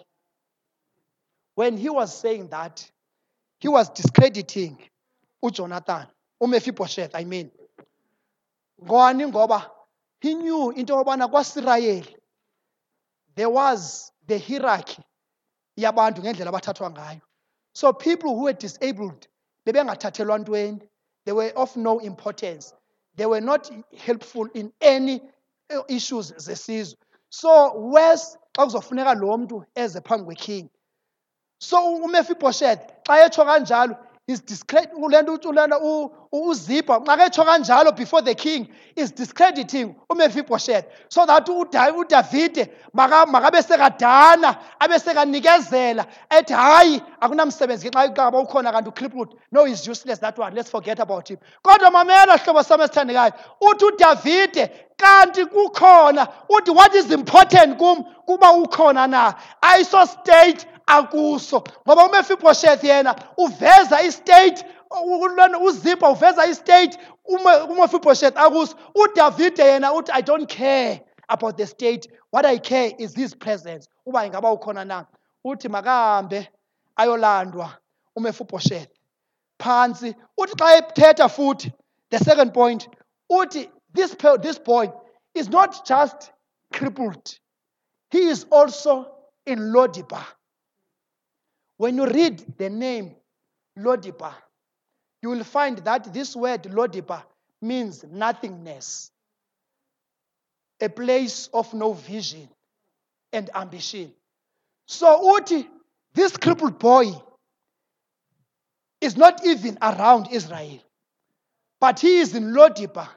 When 1.55 1.77
he 1.77 1.89
was 1.89 2.21
saying 2.21 2.49
that 2.49 2.91
he 3.59 3.67
was 3.67 3.89
discrediting 3.89 4.77
ujonathan 5.41 6.07
umephibosheth 6.39 7.15
i 7.15 7.25
mean. 7.25 7.51
Ngwani 8.83 9.27
ngoba 9.27 9.71
he 10.19 10.33
knew 10.33 10.71
into 10.71 10.93
yobana 10.93 11.27
kwasirayeli 11.27 12.15
there 13.35 13.49
was 13.49 14.11
the 14.27 14.37
hierarchy 14.37 15.03
yabantu 15.77 16.21
ngendlela 16.21 16.49
abathathwa 16.49 16.91
ngayo. 16.91 17.21
So 17.73 17.93
people 17.93 18.35
who 18.35 18.43
were 18.43 18.53
disabled 18.53 19.27
bebengathathelwa 19.65 20.39
ntweni. 20.39 20.81
They 21.25 21.33
were 21.33 21.51
of 21.55 21.75
no 21.77 21.99
importance. 21.99 22.73
They 23.15 23.25
were 23.25 23.41
not 23.41 23.69
helpful 23.97 24.47
in 24.53 24.71
any 24.81 25.21
uh, 25.69 25.83
issues 25.87 26.31
zesizwe. 26.31 26.95
So 27.29 27.73
wes 27.91 28.37
xa 28.53 28.65
kuzofuneka 28.65 29.19
lo 29.19 29.37
mntu 29.37 29.65
eze 29.75 30.01
phambi 30.01 30.25
kweking. 30.25 30.69
So 31.59 31.77
umephibosheth 31.95 33.03
xa 33.07 33.25
etsho 33.25 33.45
kanjalo 33.45 33.97
is 34.27 34.41
discredit 34.45 34.91
le 34.93 35.21
nto 35.21 35.33
uthi 35.33 35.51
lena 35.51 35.77
uzibha 36.31 36.99
xa 37.05 37.17
ketsho 37.17 37.43
kanjalo 37.43 37.91
before 37.95 38.21
the 38.21 38.35
king 38.35 38.67
is 38.95 39.11
discrediting 39.11 39.95
umephibosheth 40.09 40.85
so 41.09 41.25
that 41.25 41.45
uDa- 41.47 41.91
udavide 41.91 42.69
maka- 42.93 43.25
makabe 43.25 43.61
sekadana 43.61 44.57
abe 44.79 44.99
sekanikezela 44.99 46.05
ethi 46.29 46.53
hayi 46.53 47.01
akunamsebenzi 47.21 47.89
xa 47.91 48.07
xaba 48.15 48.39
ukhona 48.39 48.71
kanti 48.71 48.89
ucrippled 48.89 49.33
no 49.51 49.65
is 49.65 49.87
useless 49.87 50.19
that 50.19 50.37
one. 50.37 50.53
Let's 50.55 50.69
forget 50.69 50.99
about 50.99 51.27
him. 51.29 51.37
Kodwa 51.63 51.91
mamela 51.91 52.37
hlobo 52.37 52.63
sam 52.63 52.79
esithandekayo 52.81 53.33
uthi 53.61 53.85
udavide 53.85 54.69
kanti 54.97 55.45
kukhona 55.45 56.27
uthi 56.49 56.71
what 56.73 56.93
is 56.95 57.11
important 57.11 57.77
kum 57.77 58.03
kuba 58.25 58.47
ukhona 58.53 59.07
na? 59.09 59.33
Ayiso 59.61 60.05
state 60.07 60.65
akuso. 60.97 61.63
Ngoba 61.87 62.05
umephibosheth 62.05 62.83
yena 62.83 63.15
uveza 63.37 64.01
istate 64.01 64.65
uzibha 65.65 66.09
uveza 66.09 66.45
istate. 66.45 66.97
Ume- 67.25 67.61
umephibosheth 67.71 68.37
akuso. 68.37 68.75
Udavide 68.95 69.63
yena 69.63 69.93
uthi 69.93 70.11
i 70.13 70.21
don't 70.21 70.47
care 70.49 71.01
about 71.29 71.57
the 71.57 71.65
state. 71.67 72.07
What 72.31 72.45
i 72.45 72.57
care 72.59 72.91
is 72.97 73.15
his 73.15 73.35
presence. 73.35 73.87
Uba 74.05 74.25
ingaba 74.25 74.51
ukhona 74.51 74.85
na? 74.85 75.05
Uthi 75.45 75.69
makahambe 75.69 76.47
ayolandwa 76.97 77.69
umephibosheth 78.15 78.89
phantsi 79.59 80.15
uthi 80.37 80.55
xa 80.57 80.77
ethetha 80.77 81.29
futhi 81.29 81.71
the 82.09 82.17
second 82.17 82.53
point 82.53 82.87
uthi 83.31 83.69
this, 83.93 84.15
this 84.41 84.57
boy 84.59 84.89
is 85.35 85.49
not 85.49 85.85
just 85.85 86.31
crippled. 86.73 87.39
He 88.09 88.19
is 88.29 88.45
also 88.51 89.05
in 89.45 89.59
lodibar 89.73 90.25
when 91.81 91.97
you 91.97 92.05
read 92.05 92.43
the 92.59 92.69
name 92.69 93.15
Lodibar, 93.75 94.35
you 95.23 95.29
will 95.29 95.43
find 95.43 95.79
that 95.79 96.13
this 96.13 96.35
word 96.35 96.61
Lodibar 96.65 97.23
means 97.59 98.05
nothingness. 98.07 99.09
a 100.79 100.89
place 100.89 101.49
of 101.51 101.73
no 101.73 101.93
vision 101.93 102.47
and 103.33 103.49
ambition. 103.55 104.13
So 104.85 105.07
uthi 105.39 105.67
this 106.13 106.37
crippled 106.37 106.77
boy 106.77 107.13
is 108.99 109.17
not 109.17 109.43
even 109.43 109.79
around 109.81 110.27
Israel, 110.31 110.79
but 111.79 111.99
he 111.99 112.19
is 112.19 112.35
in 112.35 112.53
Lodibar 112.53 113.09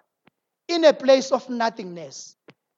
in 0.69 0.87
a 0.87 0.95
place 0.95 1.33
of 1.33 1.51
nothingness, 1.51 2.35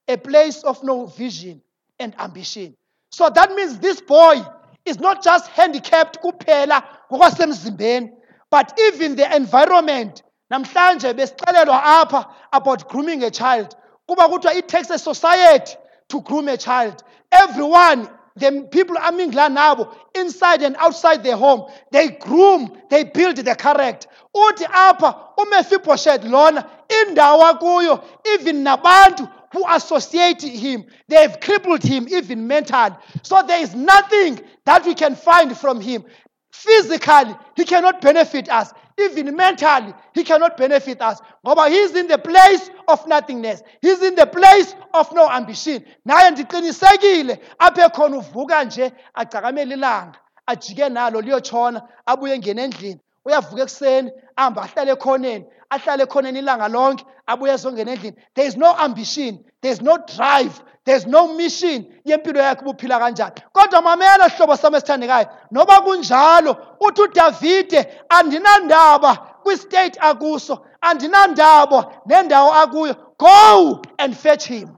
a 0.09 0.17
place 0.17 0.63
of 0.63 0.83
no 0.83 1.05
vision 1.05 1.61
and 1.97 2.13
ambition. 2.19 2.75
So 3.09 3.29
that 3.29 3.53
means 3.53 3.79
this 3.79 4.01
boy 4.01 4.45
is 4.87 4.99
not 4.99 5.23
just 5.23 5.47
handicapped 5.49 6.19
kuphela 6.21 6.83
ngokwasemzimbeni, 7.11 8.11
but 8.49 8.73
even 8.79 9.15
the 9.15 9.35
environment. 9.35 10.23
Namhlanje 10.51 11.13
besixelelwa 11.13 11.81
apha 11.83 12.25
about 12.53 12.87
grooming 12.89 13.23
a 13.23 13.31
child. 13.31 13.75
Kuba 14.07 14.23
kuthiwa 14.23 14.55
it 14.55 14.67
takes 14.67 14.89
a 14.89 14.97
society 14.97 15.75
to 16.07 16.21
groom 16.21 16.47
a 16.47 16.57
child. 16.57 17.03
Everyone, 17.31 18.09
the 18.37 18.67
people 18.71 18.95
amingla 18.95 19.49
nabo, 19.53 19.93
inside 20.15 20.61
and 20.63 20.77
outside 20.77 21.23
their 21.23 21.35
home, 21.35 21.69
they 21.91 22.09
groom, 22.09 22.81
they 22.89 23.03
build 23.03 23.35
the 23.35 23.55
character. 23.55 24.07
Uthi 24.33 24.65
apha 24.65 25.35
uMephibosheth 25.37 26.23
lona 26.23 26.65
indawo 26.87 27.59
kuyo 27.59 28.03
even 28.33 28.63
nabantu 28.63 29.29
who 29.51 29.65
associate 29.69 30.41
him, 30.41 30.85
they've 31.07 31.39
crippled 31.39 31.83
him 31.83 32.07
even 32.09 32.47
mentally. 32.47 32.95
So 33.23 33.41
there 33.43 33.61
is 33.61 33.75
nothing 33.75 34.39
that 34.65 34.85
we 34.85 34.95
can 34.95 35.15
find 35.15 35.57
from 35.57 35.81
him. 35.81 36.03
Physically, 36.51 37.35
he 37.55 37.65
cannot 37.65 38.01
benefit 38.01 38.49
us. 38.49 38.73
Even 38.99 39.35
mentally, 39.35 39.93
he 40.13 40.23
cannot 40.23 40.57
benefit 40.57 41.01
us. 41.01 41.19
Ngoba 41.45 41.69
he's 41.69 41.95
in 41.95 42.07
the 42.07 42.17
place 42.17 42.69
of 42.87 43.05
nothingness. 43.07 43.61
He's 43.81 44.01
in 44.01 44.15
the 44.15 44.25
place 44.25 44.73
of 44.93 45.13
no 45.13 45.29
ambition. 45.29 45.85
Naye 46.05 46.31
ndiqinisekile 46.31 47.39
apha 47.59 47.85
ekhona 47.85 48.17
uvuka 48.17 48.63
nje 48.63 48.91
agcakamele 49.13 49.73
ilanga 49.75 50.19
ajike 50.47 50.89
nalo 50.89 51.21
liyotshona 51.21 51.81
abuye 52.05 52.35
engene 52.35 52.63
endlini 52.63 52.99
uyavuka 53.25 53.61
ekuseni 53.61 54.11
ahambe 54.35 54.61
ahlale 54.61 54.91
ekhoneni 54.91 55.45
ahlale 55.69 56.03
ekhoneni 56.03 56.39
ilanga 56.39 56.67
lonke 56.67 57.05
abuye 57.27 57.53
ezongena 57.53 57.91
endlini 57.91 58.17
there 58.35 58.47
is 58.47 58.57
no 58.57 58.75
ambition 58.77 59.43
there 59.61 59.73
is 59.73 59.81
no 59.81 59.97
drive 60.15 60.61
there 60.87 60.95
is 60.95 61.05
no 61.05 61.35
mission 61.35 61.85
yempilo 62.05 62.39
yakhe 62.41 62.61
ubuphila 62.61 62.99
kanjani. 62.99 63.41
Kodwa 63.53 63.81
mamela 63.81 64.29
sihlobo 64.29 64.57
sami 64.57 64.77
esithandekayo 64.77 65.27
noba 65.51 65.81
kunjalo 65.81 66.77
uthi 66.79 67.01
udavide 67.01 68.03
andinandaba 68.09 69.15
kwistate 69.43 69.99
akuso 69.99 70.65
andinandaba 70.81 72.01
nendawo 72.05 72.53
akuyo 72.53 72.95
go 73.19 73.81
and 73.97 74.15
fetch 74.15 74.47
him. 74.47 74.77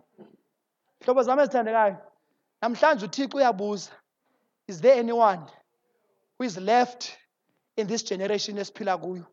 Hlobo 1.06 1.24
zami 1.24 1.42
ezithandekayo 1.42 1.98
namhlanje 2.62 3.06
uthixo 3.06 3.38
uyabuza 3.38 3.92
is 4.68 4.82
there 4.82 5.00
anyone 5.00 5.42
who 6.40 6.46
is 6.46 6.58
left 6.58 7.18
in 7.78 7.88
this 7.88 8.04
generation 8.04 8.58
esiphila 8.58 8.98
kuyo? 8.98 9.26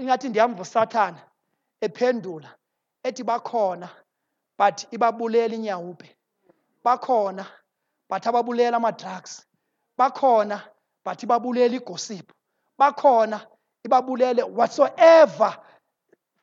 Ingathi 0.00 0.28
ndiyamva 0.28 0.62
usathana 0.62 1.20
ephendula 1.80 2.50
ethi 3.02 3.22
bakhona 3.24 3.88
but 4.58 4.86
ibabulela 4.94 5.54
inyawupe 5.54 6.16
bakhona 6.84 7.46
but 8.08 8.26
ababulela 8.26 8.76
ama-drugs. 8.76 9.46
Bakhona 9.98 10.62
but 11.04 11.22
ibabulela 11.22 11.76
igosiphu 11.76 12.34
bakhona 12.78 13.46
ibabulele 13.84 14.42
whatsoever 14.42 15.58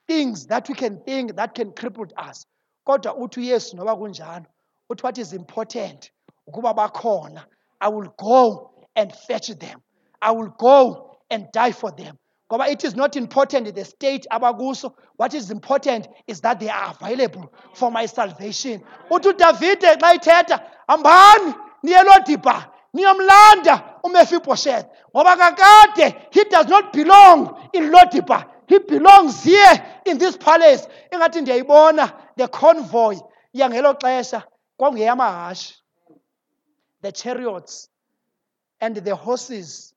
things 0.07 0.47
that 0.47 0.67
we 0.69 0.75
can 0.75 1.03
think 1.03 1.35
that 1.35 1.53
can 1.55 1.71
cripple 1.71 2.11
us. 2.29 2.45
Kodwa 2.87 3.15
uthi 3.15 3.39
uyesu 3.39 3.75
noba 3.75 3.95
kunjalo 3.95 4.45
uthi 4.89 5.03
what 5.03 5.17
is 5.17 5.33
important 5.33 6.11
ukuba 6.47 6.73
bakhona 6.73 7.45
i 7.79 7.87
will 7.87 8.09
go 8.17 8.71
and 8.95 9.13
fetch 9.13 9.49
them. 9.59 9.81
I 10.21 10.31
will 10.31 10.49
go 10.57 11.17
and 11.29 11.51
die 11.51 11.71
for 11.71 11.91
them. 11.91 12.17
Ngoba 12.49 12.69
it 12.69 12.83
is 12.83 12.95
not 12.95 13.15
important 13.15 13.73
the 13.75 13.85
state 13.85 14.25
abakuso. 14.31 14.93
What 15.17 15.33
is 15.33 15.51
important 15.51 16.07
is 16.27 16.41
that 16.41 16.59
they 16.59 16.69
are 16.69 16.95
available 16.99 17.53
for 17.75 17.91
my 17.91 18.05
salvation. 18.05 18.83
Uthi 19.11 19.33
udavide 19.33 19.99
xa 19.99 20.13
ithetha 20.15 20.63
hambani 20.87 21.55
niye 21.83 22.03
lodiba 22.03 22.65
niyomlanda 22.93 23.99
umephibosheth 24.03 24.85
ngoba 25.15 25.37
kakade 25.37 26.15
he 26.31 26.43
does 26.45 26.67
not 26.67 26.91
belong 26.93 27.69
in 27.73 27.91
lodiba 27.91 28.45
he 28.67 28.79
belongs 28.79 29.43
here 29.43 29.85
in 30.05 30.17
this 30.17 30.37
palace. 30.37 30.87
Ingathi 31.11 31.41
ndiyayibona 31.41 32.11
the 32.35 32.47
convoy 32.47 33.15
yangelo 33.53 33.93
xesha 33.93 34.43
kwangeyamahashi 34.79 35.75
the 37.01 37.11
chariots 37.11 37.89
and 38.81 38.95
the 38.95 39.15
horses 39.15 39.93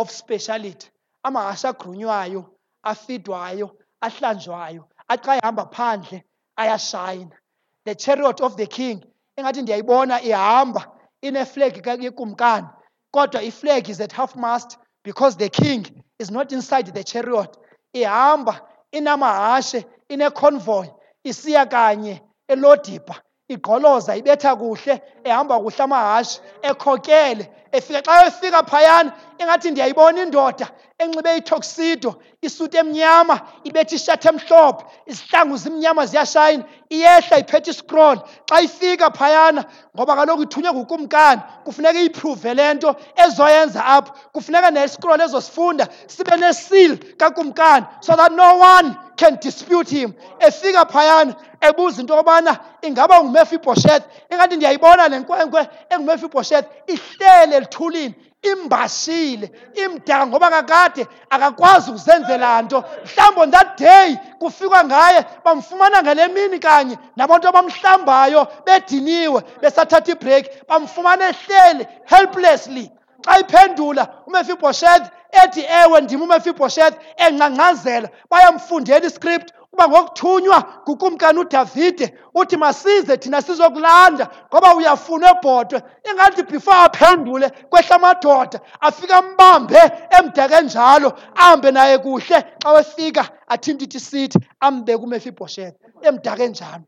of 0.00 0.10
speciality. 0.10 0.88
Amahashe 1.24 1.68
agrunywayo 1.68 2.44
afidwayo 2.82 3.76
ahlanjwayo 4.00 4.84
axa 5.08 5.36
ehamba 5.36 5.66
phandle 5.66 6.24
ayashayina. 6.56 7.36
The 7.84 7.94
chariot 7.94 8.40
of 8.40 8.56
the 8.56 8.66
king 8.66 9.04
engathi 9.36 9.62
ndiyayibona 9.62 10.22
ihamba 10.22 10.86
ineflag 11.22 12.02
yekumkani. 12.02 12.68
Kodwa 13.12 13.42
iflag 13.42 13.88
is 13.88 14.00
at 14.00 14.12
half 14.12 14.36
mast 14.36 14.78
because 15.04 15.36
the 15.36 15.48
king 15.48 15.86
is 16.18 16.30
not 16.30 16.52
inside 16.52 16.86
the 16.94 17.04
chariot. 17.04 17.56
Ihamba 17.92 18.60
inamahashe 18.92 19.84
ineconvoy 20.08 20.86
isiya 21.24 21.66
kanye 21.66 22.22
elodiba. 22.48 23.22
Igqoloza 23.54 24.12
ibetha 24.20 24.52
kuhle 24.60 24.94
ehamba 25.24 25.54
kuhle 25.62 25.82
amahashi 25.84 26.40
ekhokele 26.68 27.44
efika 27.72 28.00
xa 28.06 28.26
efika 28.26 28.60
phayana 28.70 29.10
ingathi 29.40 29.70
ndiyayibona 29.70 30.22
indoda 30.22 30.66
enxibe 31.02 31.36
itoxido 31.36 32.10
isuti 32.42 32.76
emnyama 32.82 33.36
ibetha 33.64 33.94
ishati 33.96 34.28
emhlophe 34.28 34.84
izihlangu 35.10 35.56
zimnyama 35.62 36.06
ziyashayina 36.06 36.64
iyehla 36.90 37.38
iphethe 37.38 37.70
iscroll. 37.70 38.18
Xa 38.48 38.60
ifika 38.60 39.10
phayana 39.10 39.64
ngoba 39.96 40.16
kaloku 40.16 40.42
ithunywe 40.42 40.72
ngukumkani 40.72 41.42
kufuneka 41.64 41.98
iyiphruve 42.00 42.54
le 42.54 42.74
nto 42.74 42.96
ezoyenza 43.24 43.84
apho. 43.84 44.12
Kufuneka 44.32 44.70
nescroll 44.70 45.20
ezosifunda 45.20 45.88
sibe 46.06 46.36
nesil 46.36 46.98
kakumkani 47.16 47.86
so 48.00 48.16
that 48.16 48.32
no 48.32 48.56
one 48.56 48.96
can 49.16 49.36
dispute 49.40 49.90
him. 49.90 50.14
Efika 50.40 50.84
phayana 50.84 51.34
ebuza 51.60 52.00
into 52.00 52.14
yokubana 52.14 52.58
ingaba 52.82 53.20
ngumefibhosheth 53.20 54.04
ingathi 54.32 54.56
ndiyayibona 54.56 55.08
le 55.08 55.18
nkwenkwe 55.18 55.68
engumefibhosheth 55.90 56.66
ihlele 56.86 57.56
elithulini 57.56 58.14
imbashile 58.42 59.50
imdaka 59.74 60.26
ngoba 60.26 60.50
kakade 60.50 61.06
akakwazi 61.30 61.90
ukuzenzela 61.90 62.62
nto. 62.62 62.84
Mhlawumbi 63.04 63.52
that 63.56 63.78
day 63.78 64.16
kufikwa 64.38 64.84
ngaye 64.84 65.24
bamfumana 65.44 66.02
ngale 66.02 66.28
mini 66.28 66.58
kanye 66.58 66.98
nabantu 67.16 67.48
abamhlambayo 67.48 68.46
bediniwe 68.66 69.42
besathatha 69.60 70.12
ibreak 70.12 70.68
bamfumana 70.68 71.28
ehlele 71.28 71.88
helplessly. 72.04 72.90
Xa 73.24 73.38
iphendula 73.38 74.08
umefibhosheth 74.26 75.06
ethi 75.32 75.60
ewe 75.60 76.00
ndim 76.00 76.22
umefibhosheth 76.22 76.94
engcangcazela 77.16 78.08
bayamfundela 78.30 79.06
iscript. 79.06 79.52
Uba 79.72 79.88
ngokuthunywa 79.88 80.58
ngukumkani 80.82 81.38
udavide 81.38 82.18
uthi 82.34 82.56
masize 82.56 83.16
thina 83.16 83.42
sizokulanda 83.42 84.28
ngoba 84.48 84.74
uyafuna 84.74 85.30
ebhodwe. 85.30 85.82
Ingathi 86.10 86.42
before 86.42 86.76
aphendule 86.76 87.50
kwehla 87.70 87.96
amadoda 87.96 88.60
afike 88.80 89.14
ambambe 89.14 89.80
emdeke 90.18 90.60
njalo 90.60 91.12
ahambe 91.34 91.70
naye 91.70 91.98
kuhle. 91.98 92.38
Xa 92.62 92.72
wefika 92.72 93.28
athinte 93.48 93.84
itisithi 93.84 94.38
ambeke 94.60 95.02
umefibhosheth 95.04 95.74
emdake 96.02 96.48
njalo 96.48 96.84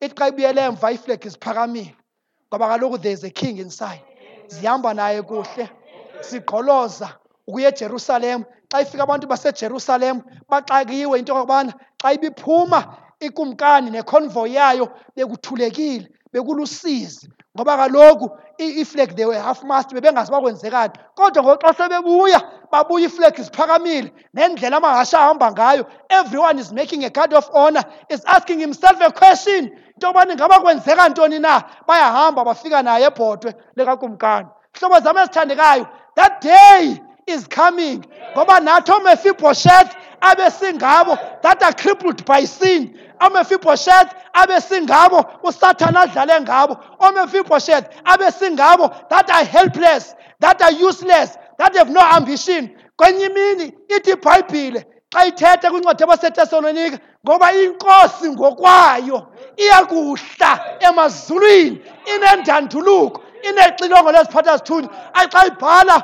ithi 0.00 0.14
xa 0.14 0.28
ibuyele 0.28 0.60
emva 0.68 0.92
ifleg 0.92 1.22
ziphakamile 1.28 1.94
ngoba 2.48 2.68
kaloku 2.68 2.98
there 2.98 3.12
is 3.14 3.24
a 3.24 3.30
king 3.30 3.58
inside. 3.58 4.02
Zihamba 4.46 4.94
naye 4.94 5.22
kuhle 5.22 5.70
sigqoloza 6.20 7.08
ukuya 7.46 7.68
ejerusalem 7.68 8.44
xa 8.72 8.80
ifika 8.80 9.02
abantu 9.02 9.26
basejerusalem 9.26 10.22
baxakiwe 10.48 11.18
into 11.18 11.32
yokubana 11.32 11.72
xa 12.02 12.12
ibiphuma 12.12 12.96
ikumkani 13.20 13.90
neconvoy 13.90 14.52
yayo 14.52 14.88
bekuthulekile 15.16 16.08
bekulusizi 16.32 17.28
ngoba 17.56 17.76
kaloku 17.76 18.30
iflag 18.58 19.16
they 19.16 19.24
were 19.24 19.38
half 19.38 19.62
mast 19.64 19.92
bebengazi 19.94 20.30
bakwenzekani 20.30 20.92
kodwa 21.14 21.42
ngoxa 21.42 21.74
sebebuya 21.74 22.40
babuya 22.70 23.06
iflag 23.06 23.36
ziphakamile. 23.36 24.12
Nendlela 24.34 24.76
amahashe 24.76 25.16
ahamba 25.16 25.52
ngayo 25.52 25.86
everyone 26.10 26.58
is 26.58 26.72
making 26.72 27.04
a 27.04 27.10
guard 27.10 27.32
of 27.32 27.48
honor 27.52 27.84
is 28.10 28.24
asking 28.26 28.60
himself 28.60 29.00
a 29.00 29.10
question 29.10 29.64
into 29.64 30.06
yokubana 30.06 30.32
ingaba 30.32 30.60
kwenzeka 30.60 31.08
ntoni 31.08 31.38
na? 31.38 31.62
Bayahamba 31.86 32.44
bafika 32.44 32.82
naye 32.82 33.06
ebhodwe 33.06 33.54
lekakumkani 33.76 34.48
hlobo 34.72 35.00
zam 35.00 35.16
ezithandekayo 35.16 35.88
that 36.14 36.42
day 36.42 37.00
is 37.28 37.46
coming. 37.46 38.04
Ngoba 38.34 38.60
nathi 38.60 38.92
omefiboshethi 38.92 39.96
abe 40.20 40.50
singabo 40.50 41.16
that 41.42 41.62
are 41.62 41.72
crippled 41.72 42.24
by 42.24 42.44
sin. 42.44 42.98
omefiboshethi 43.20 44.14
abe 44.34 44.60
singabo 44.60 45.24
usathane 45.42 45.98
adlale 45.98 46.40
ngabo. 46.44 46.80
omefiboshethi 47.00 47.88
abe 48.04 48.30
singabo 48.32 49.08
that 49.08 49.30
are 49.30 49.44
helpless 49.44 50.14
that 50.40 50.60
are 50.62 50.72
useless 50.72 51.36
that 51.58 51.74
have 51.76 51.90
no 51.90 52.00
ambition. 52.00 52.70
Kwenye 52.96 53.26
imini 53.26 53.72
ithi 53.88 54.10
ibhayibhile 54.10 54.84
xa 55.12 55.26
ithetha 55.26 55.70
kwincwadi 55.70 56.02
yabasetesalonika 56.02 56.98
ngoba 57.26 57.52
inkosi 57.52 58.30
ngokwayo 58.30 59.26
iyakuhla 59.56 60.50
emazulwini 60.80 61.82
inendanduluko. 62.14 63.22
Inexilongo 63.42 64.12
leziphatha 64.12 64.56
zithunywa 64.56 64.90
xa 65.32 65.46
ibhala 65.46 65.96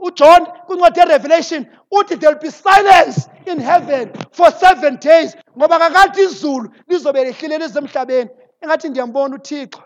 ujohn 0.00 0.46
kwincwadi 0.66 1.00
yerevelation 1.00 1.66
uthi 1.90 2.16
there 2.16 2.32
will 2.32 2.40
be 2.40 2.50
silence 2.50 3.28
in 3.46 3.60
heaven 3.60 4.12
for 4.32 4.52
seven 4.52 4.96
days 4.96 5.36
ngoba 5.56 5.78
kakathi 5.78 6.22
izulu 6.22 6.70
lizobe 6.88 7.24
lihlile 7.24 7.58
lisemhlabeni 7.58 8.30
engathi 8.60 8.88
ndiyambona 8.88 9.34
uthixo 9.36 9.82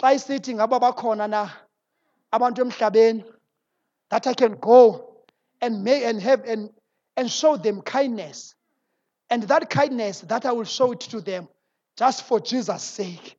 xa 0.00 0.12
isithi 0.12 0.54
ngaba 0.54 0.78
bakhona 0.78 1.28
na 1.28 1.50
abantu 2.30 2.62
emhlabeni 2.62 3.24
that 4.10 4.26
i 4.26 4.34
can 4.34 4.54
go 4.54 5.12
and 5.62 5.84
may 5.84 6.04
and 6.04 6.20
have 6.20 6.44
and, 6.44 6.70
and 7.16 7.30
show 7.30 7.56
them 7.56 7.80
kindness. 7.80 8.54
And 9.30 9.44
that 9.44 9.70
kindness 9.70 10.20
that 10.22 10.44
i 10.44 10.52
will 10.52 10.64
show 10.64 10.92
it 10.92 11.00
to 11.00 11.20
them 11.22 11.48
just 11.96 12.24
for 12.24 12.38
jesus 12.38 12.82
sake 12.82 13.36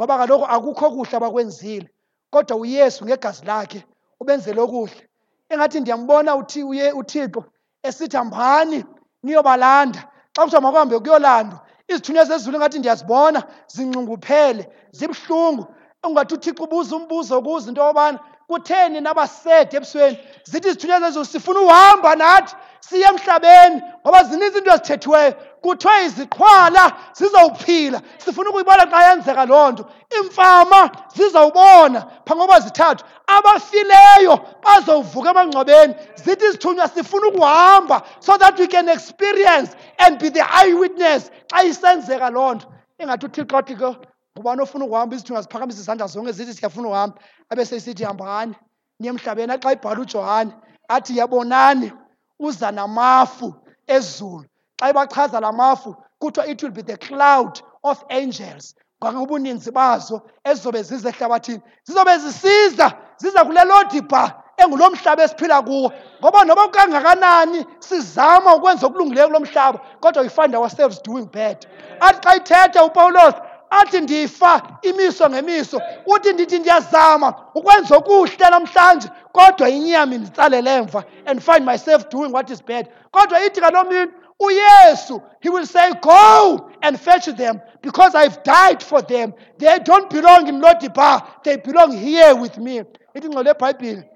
ngoba 0.00 0.18
kaloku 0.18 0.44
akukho 0.44 0.90
kuhle 0.90 1.16
abakwenzile 1.16 1.88
kodwa 2.30 2.56
uyesu 2.56 3.04
ngegazi 3.04 3.44
lakhe 3.44 3.84
ubenzele 4.20 4.60
okuhle. 4.60 5.08
Engathi 5.48 5.80
ndiyambona 5.80 6.36
uthi 6.36 6.62
uye 6.62 6.92
uthixo 6.92 7.44
esithi 7.82 8.16
hambani 8.16 8.84
niyobalanda. 9.22 10.00
Xa 10.34 10.42
kuthiwa 10.42 10.60
makuhambe 10.62 10.98
kuyolandwa 10.98 11.58
izithunywa 11.88 12.24
zezulu 12.24 12.56
engathi 12.56 12.78
ndiyazibona 12.78 13.40
zinxunguphele 13.74 14.62
zibuhlungu. 14.92 15.64
Ungathi 16.04 16.34
uthixo 16.34 16.64
ubuza 16.64 16.96
umbuzo 16.96 17.42
kuzo 17.42 17.68
into 17.68 17.82
yobana 17.82 18.18
kutheni 18.48 19.00
nabasede 19.00 19.76
ebusweni? 19.76 20.18
Zithi 20.44 20.68
izithunywa 20.68 21.00
zezulu 21.00 21.24
sifuna 21.24 21.60
uhamba 21.60 22.16
nathi 22.16 22.54
siye 22.80 23.06
emhlabeni 23.08 23.82
ngoba 24.02 24.24
zininzi 24.24 24.58
into 24.58 24.70
ezithethiweyo. 24.70 25.34
Kuthiwe 25.62 26.04
iziqhwala 26.06 26.92
zizawuphila 27.12 28.00
sifuna 28.18 28.50
ukuyibona 28.50 28.86
xa 28.86 29.00
yenzeka 29.08 29.44
loo 29.46 29.70
nto. 29.72 29.84
Iimfama 30.14 30.90
zizawubona 31.14 32.00
phangoba 32.26 32.60
zithathu. 32.60 33.04
Abafileyo 33.26 34.34
bazowuvuka 34.64 35.30
emangcwabeni. 35.30 35.94
Zithi 36.14 36.44
izithunywa 36.46 36.88
sifuna 36.88 37.26
ukuhamba 37.28 38.02
so 38.20 38.36
that 38.38 38.58
we 38.58 38.66
can 38.66 38.88
experience 38.88 39.76
and 39.98 40.18
be 40.18 40.28
the 40.30 40.44
eyewitness 40.62 41.30
xa 41.50 41.64
isenzeka 41.64 42.30
loo 42.30 42.54
nto. 42.54 42.66
Ingathi 42.98 43.26
uthixo 43.26 43.56
athi 43.58 43.74
ke 43.76 43.96
ngubani 44.36 44.62
ofuna 44.62 44.84
ukuhamba? 44.84 45.16
Izithunywa 45.16 45.42
ziphakamisa 45.42 45.80
izandla 45.80 46.06
zonke 46.06 46.32
zithi 46.32 46.54
siyafuna 46.54 46.88
uhamba. 46.88 47.18
Abe 47.50 47.64
sesithi 47.64 48.04
hambani 48.04 48.54
niye 49.00 49.10
emhlabeni. 49.10 49.58
Xa 49.58 49.72
ibhala 49.72 50.00
ujohane 50.00 50.52
athi 50.88 51.18
yabonani 51.18 51.92
uza 52.38 52.72
namafu 52.72 53.54
ezulu. 53.86 54.44
Xa 54.80 55.40
la 55.40 55.52
mafu 55.52 55.96
kuthiwa 56.20 56.48
it 56.48 56.62
will 56.62 56.70
be 56.72 56.82
the 56.82 56.96
cloud 56.96 57.60
of 57.84 58.04
angels. 58.10 58.74
Ngobuninzi 59.04 59.70
bazo 59.70 60.22
ezizobe 60.44 60.82
zize 60.82 61.08
ehlabathini 61.08 61.60
zizobe 61.84 62.18
zisiza 62.18 62.92
ziza 63.16 63.44
kule 63.44 63.64
lodibha 63.64 64.42
engulo 64.56 64.90
mhlaba 64.90 65.22
esiphila 65.24 65.62
kuwo. 65.62 65.92
Ngoba 66.20 66.44
noba 66.44 66.68
kangakanani 66.68 67.66
sizama 67.78 68.54
ukwenza 68.54 68.86
okulungileyo 68.86 69.26
kulo 69.26 69.40
mhlaba 69.40 69.78
kodwa 70.00 70.22
we 70.22 70.28
find 70.28 70.54
ourselves 70.54 71.02
doing 71.02 71.26
bad. 71.32 71.66
Athi 72.00 72.20
xa 72.20 72.36
ithetha 72.36 72.84
upawulos 72.84 73.34
athi 73.70 74.00
ndifa 74.00 74.62
imiso 74.82 75.30
ngemiso 75.30 75.80
uthi 76.06 76.32
ndithi 76.32 76.58
ndiyazama 76.58 77.34
ukwenza 77.54 77.96
okuhle 77.96 78.50
namhlanje 78.50 79.08
kodwa 79.36 79.68
inyama 79.68 80.14
inditsalela 80.14 80.70
emva 80.80 81.04
and 81.26 81.42
find 81.42 81.64
myself 81.64 82.08
doing 82.08 82.32
what 82.32 82.50
is 82.50 82.62
bad. 82.62 82.88
Kodwa 83.10 83.44
ithi 83.44 83.60
ngaloo 83.60 83.84
mini 83.84 84.12
uyesu 84.40 85.22
he 85.40 85.50
will 85.50 85.66
say 85.66 85.92
go 86.00 86.70
and 86.82 86.98
fetch 86.98 87.26
them 87.36 87.60
because 87.82 88.14
i've 88.14 88.42
died 88.42 88.82
for 88.82 89.02
them. 89.02 89.34
They 89.58 89.78
don't 89.78 90.08
belong 90.10 90.48
in 90.48 90.60
lodibar 90.60 91.42
they 91.44 91.56
belong 91.56 91.92
here 91.92 92.34
with 92.34 92.58
me. 92.58 92.82
Ithi 93.14 93.28
ngxolo 93.28 93.50
ebhayibhile 93.50 94.10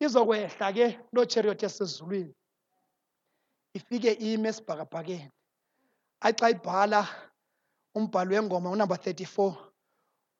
izokwehla 0.00 0.72
ke 0.72 0.98
loo 1.12 1.24
chariot 1.24 1.62
esezulwini 1.62 2.34
ifike 3.74 4.12
ime 4.12 4.48
esibhakabhakeni. 4.48 5.30
Axa 6.20 6.50
ibhala 6.50 7.08
umbhalo 7.94 8.34
wengoma 8.36 8.70
unumber 8.70 8.96
34 8.96 9.54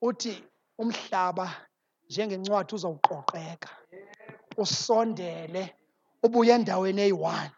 uthi 0.02 0.44
umhlaba 0.78 1.46
njengencwadi 2.10 2.74
uzawuqoqeka. 2.74 3.68
Usondele 4.56 5.74
ubuye 6.22 6.52
endaweni 6.54 7.02
eyi-one. 7.02 7.52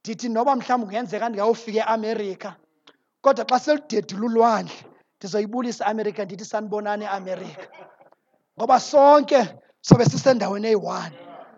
Ndithi 0.00 0.28
noba 0.28 0.56
mhlawumbi 0.56 0.86
kungenzeka 0.86 1.28
ndingawufika 1.28 1.82
eamerika 1.88 2.50
kodwa 3.22 3.44
xa 3.50 3.58
seludedile 3.60 4.24
ulwandle 4.26 4.78
ndizoyibulisa 5.18 5.86
amerika 5.86 6.24
ndithi 6.24 6.44
sanibonani 6.44 7.04
eamerika. 7.04 7.66
Ngoba 8.56 8.80
sonke 8.80 9.40
sobe 9.80 10.04
sisendaweni 10.04 10.66
eyi-one. 10.66 11.16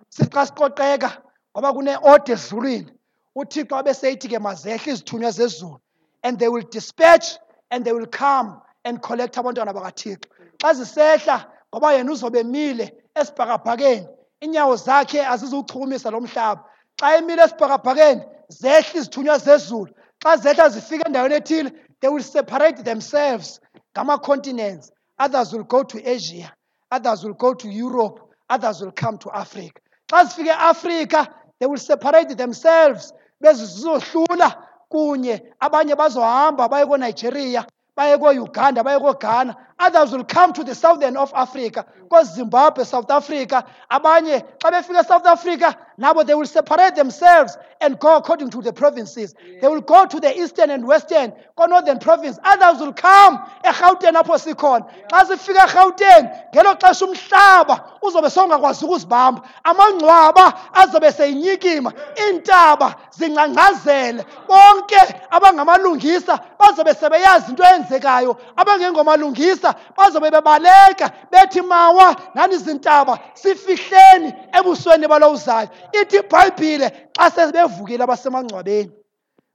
Sithi 0.09 0.31
xa 0.35 0.47
siqoqeka 0.47 1.11
ngoba 1.53 1.73
kune-ode 1.73 2.33
ezulwini 2.33 2.91
uthixo 3.35 3.77
abe 3.77 3.95
seyithi 3.95 4.29
ke 4.29 4.39
mazehle 4.39 4.93
izithunywa 4.93 5.31
zezulu 5.31 5.81
and 6.23 6.39
they 6.39 6.49
will 6.49 6.67
dispatch 6.71 7.27
and 7.71 7.85
they 7.85 7.93
will 7.93 8.07
come 8.07 8.61
and 8.85 9.01
collect 9.01 9.37
abantwana 9.39 9.73
bakathixo. 9.73 10.29
Xa 10.61 10.75
zisehla 10.75 11.37
ngoba 11.71 11.93
yena 11.93 12.13
uzobe 12.13 12.41
emile 12.41 12.87
esibhakabhakeni 13.15 14.09
iinyawo 14.43 14.77
zakhe 14.77 15.27
azizuwuchukumisa 15.27 16.11
lo 16.11 16.21
mhlaba. 16.21 16.65
Xa 17.01 17.17
emile 17.17 17.43
esibhakabhakeni 17.45 18.23
zehle 18.49 18.99
izithunywa 18.99 19.39
zezulu. 19.39 19.93
Xa 20.23 20.37
zehla 20.37 20.69
zifika 20.69 21.07
endaweni 21.07 21.35
ethile 21.35 21.71
they 22.01 22.09
will 22.11 22.23
separate 22.23 22.83
themselves 22.83 23.61
ngama-continents 23.97 24.91
others 25.19 25.53
will 25.53 25.65
go 25.65 25.83
to 25.85 25.99
asia 26.05 26.53
others 26.91 27.25
will 27.25 27.35
go 27.35 27.55
to 27.55 27.69
europe 27.69 28.21
others 28.51 28.81
will 28.81 28.93
come 28.93 29.19
to 29.19 29.31
africa. 29.31 29.81
Xa 30.11 30.25
zifika 30.25 30.55
eafrika 30.71 31.27
they 31.59 31.67
will 31.67 31.79
separate 31.79 32.35
themselves. 32.37 33.13
Bezizohlula 33.43 34.55
kunye. 34.91 35.43
Abanye 35.61 35.95
bazohamba 35.97 36.69
baye 36.69 36.87
koonigeria 36.87 37.67
baye 37.97 38.19
koouganda 38.19 38.83
baye 38.85 38.99
koghana 38.99 39.57
others 39.85 40.13
will 40.13 40.25
come 40.25 40.53
to 40.53 40.65
the 40.65 40.75
southern 40.75 41.17
of 41.17 41.33
africa 41.35 41.85
koozimbabwe 42.09 42.85
south 42.85 43.11
africa 43.11 43.65
abanye 43.91 44.45
xa 44.59 45.01
esouth 45.01 45.27
africa 45.27 45.77
nabo 45.99 46.25
they 46.27 46.35
will 46.35 46.47
separate 46.47 46.95
themselves 46.95 47.57
and 47.85 47.99
go 47.99 48.17
according 48.17 48.51
to 48.51 48.63
the 48.63 48.73
provinces. 48.73 49.35
They 49.61 49.69
will 49.69 49.81
go 49.81 50.07
to 50.07 50.21
the 50.21 50.37
eastern 50.39 50.71
and 50.71 50.87
western 50.87 51.33
ko-northern 51.57 51.99
province. 51.99 52.39
Others 52.43 52.81
will 52.81 52.93
come 52.93 53.39
erhawuteni 53.65 54.17
apho 54.17 54.39
sikhona. 54.39 54.89
Xa 55.13 55.25
sifika 55.27 55.67
erhawuteni 55.67 56.29
ngelo 56.55 56.75
xesha 56.79 57.05
umhlaba 57.07 57.91
uzobe 58.03 58.31
sowungakwazi 58.31 58.85
ukuzibamba. 58.85 59.43
Amangcwaba 59.65 60.75
azobe 60.75 61.13
seyinyikima 61.13 61.93
iintaba 62.17 62.95
zingcangcazele. 63.11 64.25
Bonke 64.49 65.01
abangamalungisa 65.31 66.41
bazobe 66.59 66.95
sebeyazi 66.95 67.51
into 67.51 67.63
eyenzekayo 67.63 68.37
abangengomalungisa 68.57 69.74
bazobe 69.97 70.31
bebaleka 70.31 71.11
bethi 71.31 71.63
mawa 71.63 72.17
nani 72.35 72.57
zintaba 72.57 73.19
sifihleni 73.35 74.35
ebusweni 74.53 75.09
balo 75.09 75.31
uzayo 75.33 75.69
ithi 75.93 76.17
ibhayibhile 76.17 77.09
xa 77.17 77.31
sebevukile 77.31 78.05
abasemangcwabeni 78.05 78.93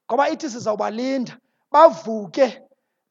ngoba 0.08 0.30
ithi 0.30 0.50
sizawubalinda 0.50 1.34
bavuke 1.72 2.62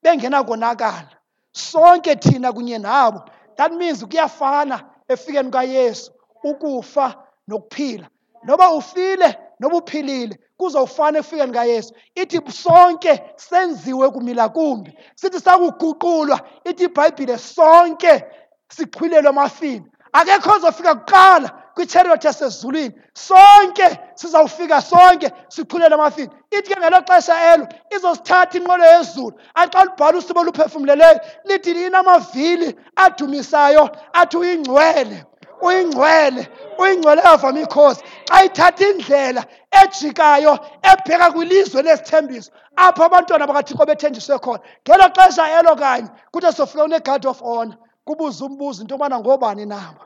bengenakonakala. 0.03 1.11
Sonke 1.53 2.17
thina 2.17 2.53
kunye 2.53 2.79
nabo 2.79 3.25
that 3.57 3.73
means 3.73 4.05
kuyafana 4.05 4.85
efikeni 5.09 5.51
kayesu 5.51 6.13
ukufa 6.45 7.15
nokuphila. 7.49 8.09
Noba 8.45 8.71
ufile 8.73 9.39
noba 9.61 9.77
uphilile 9.77 10.39
kuzowufana 10.59 11.19
efikeni 11.19 11.53
kayesu 11.53 11.95
ithi 12.15 12.41
sonke 12.53 13.23
senziwe 13.37 14.11
kumila 14.11 14.49
kumbi. 14.49 14.99
Sithi 15.15 15.41
sakuguqulwa 15.41 16.41
ithi 16.65 16.85
ibhayibhile 16.85 17.39
sonke 17.39 18.25
sichwilelwe 18.69 19.31
emafini 19.31 19.87
akekho 20.13 20.51
ozofika 20.57 20.95
kuqala 20.95 21.49
kwitsheriyoti 21.75 22.27
yasezulwini. 22.27 22.95
Sonke 23.15 23.99
sizawufika 24.15 24.83
sonke 24.83 25.33
sichulele 25.49 25.95
emafini 25.95 26.31
ithi 26.51 26.75
ke 26.75 26.81
ngelo 26.81 27.01
xesha 27.09 27.55
elo 27.55 27.67
izosithatha 27.97 28.59
inqwelo 28.59 28.85
yezulu. 28.85 29.35
Axa 29.55 29.85
lubhala 29.85 30.19
usibo 30.19 30.41
oluphefumleleyo 30.41 31.21
lithi 31.45 31.75
linamavili 31.75 32.77
adumisayo 32.97 33.91
athi 34.13 34.37
uyingcwele 34.37 35.25
uyingcwele 35.67 36.49
uyingcwele 36.79 37.23
yavama 37.23 37.61
ikhosi 37.61 38.03
xa 38.29 38.45
ithatha 38.45 38.85
indlela 38.91 39.43
ejikayo 39.81 40.59
ebheka 40.91 41.27
kwilizwe 41.35 41.83
lesithembiso 41.83 42.51
apho 42.77 43.05
abantwana 43.05 43.47
bakathixo 43.47 43.85
bethenjiswe 43.87 44.39
khona. 44.39 44.63
Ngelo 44.83 45.07
xesha 45.17 45.45
elo 45.59 45.77
kanye 45.77 46.09
kuthi 46.33 46.53
sofika 46.53 46.85
une-guard 46.85 47.27
of 47.27 47.41
honor 47.41 47.77
kubuze 48.07 48.45
umbuzo 48.45 48.83
into 48.83 48.95
yobana 48.95 49.19
ngobani 49.21 49.67
naba 49.67 50.03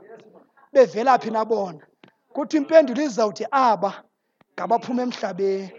bevela 0.72 1.18
phi 1.18 1.30
nabona 1.30 1.82
kuthi 2.34 2.56
impendulo 2.56 3.02
izawuthi 3.02 3.44
aba 3.50 3.92
ngabaphuma 4.54 5.02
emhlabeni 5.02 5.72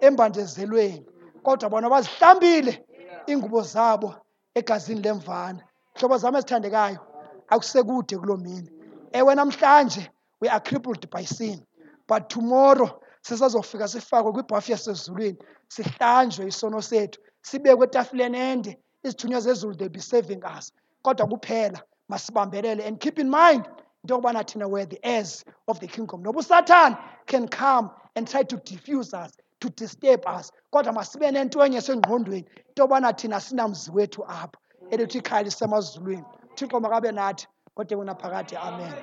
embandezelweni. 0.00 1.06
Kodwa 1.42 1.70
bona 1.70 1.90
bazihlambile 1.90 2.84
iingubo 3.28 3.62
zabo 3.62 4.14
egazini 4.54 5.02
lemvana. 5.02 5.62
Hlobo 5.96 6.16
zam 6.18 6.36
ezithandekayo 6.36 7.00
akusekude 7.48 8.16
kuloo 8.18 8.36
mini. 8.36 8.77
Eh, 9.12 9.20
ewe 9.20 9.34
namhlanje 9.34 10.08
we 10.40 10.48
are 10.48 10.60
crippled 10.60 11.10
by 11.10 11.24
sin. 11.24 11.62
But 12.06 12.28
tomorrow 12.28 13.00
sisazofika 13.22 13.88
sifakwe 13.88 14.32
kwibhafu 14.32 14.72
yasezulwini 14.72 15.38
sihlanjwe 15.68 16.46
isono 16.46 16.82
sethu 16.82 17.20
sibekwe 17.42 17.86
etafileni 17.86 18.38
ende 18.38 18.78
izithunywa 19.04 19.40
zezulu 19.40 19.76
they 19.76 19.88
be 19.88 20.00
serving 20.00 20.42
us. 20.58 20.72
Kodwa 21.02 21.26
kuphela 21.26 21.82
masibambelele 22.08 22.86
and 22.86 23.00
keep 23.00 23.18
in 23.18 23.30
mind 23.30 23.66
into 24.02 24.14
yokubana 24.14 24.44
thina 24.44 24.68
we're 24.68 24.86
the 24.86 24.98
heirs 25.02 25.44
of 25.66 25.80
the 25.80 25.86
kingdom. 25.86 26.22
Noba 26.22 26.40
usathane 26.40 26.98
can 27.26 27.48
come 27.48 27.90
and 28.16 28.28
try 28.28 28.42
to 28.42 28.56
diffuse 28.58 29.12
us 29.14 29.32
to 29.60 29.68
disturb 29.70 30.26
us. 30.26 30.52
Kodwa 30.72 30.92
masibe 30.92 31.30
nentwenye 31.30 31.80
sengqondweni 31.80 32.44
into 32.68 32.82
yobana 32.82 33.12
thina 33.12 33.40
sinamzi 33.40 33.90
wethu 33.90 34.24
apha 34.24 34.58
elithi 34.90 35.18
ikhaya 35.18 35.42
lisemazulwini 35.42 36.24
thixo 36.54 36.80
makabe 36.80 37.12
nathi 37.12 37.46
Kodwa 37.78 37.96
bona 37.96 38.14
phakade 38.14 38.56
amen. 38.58 38.94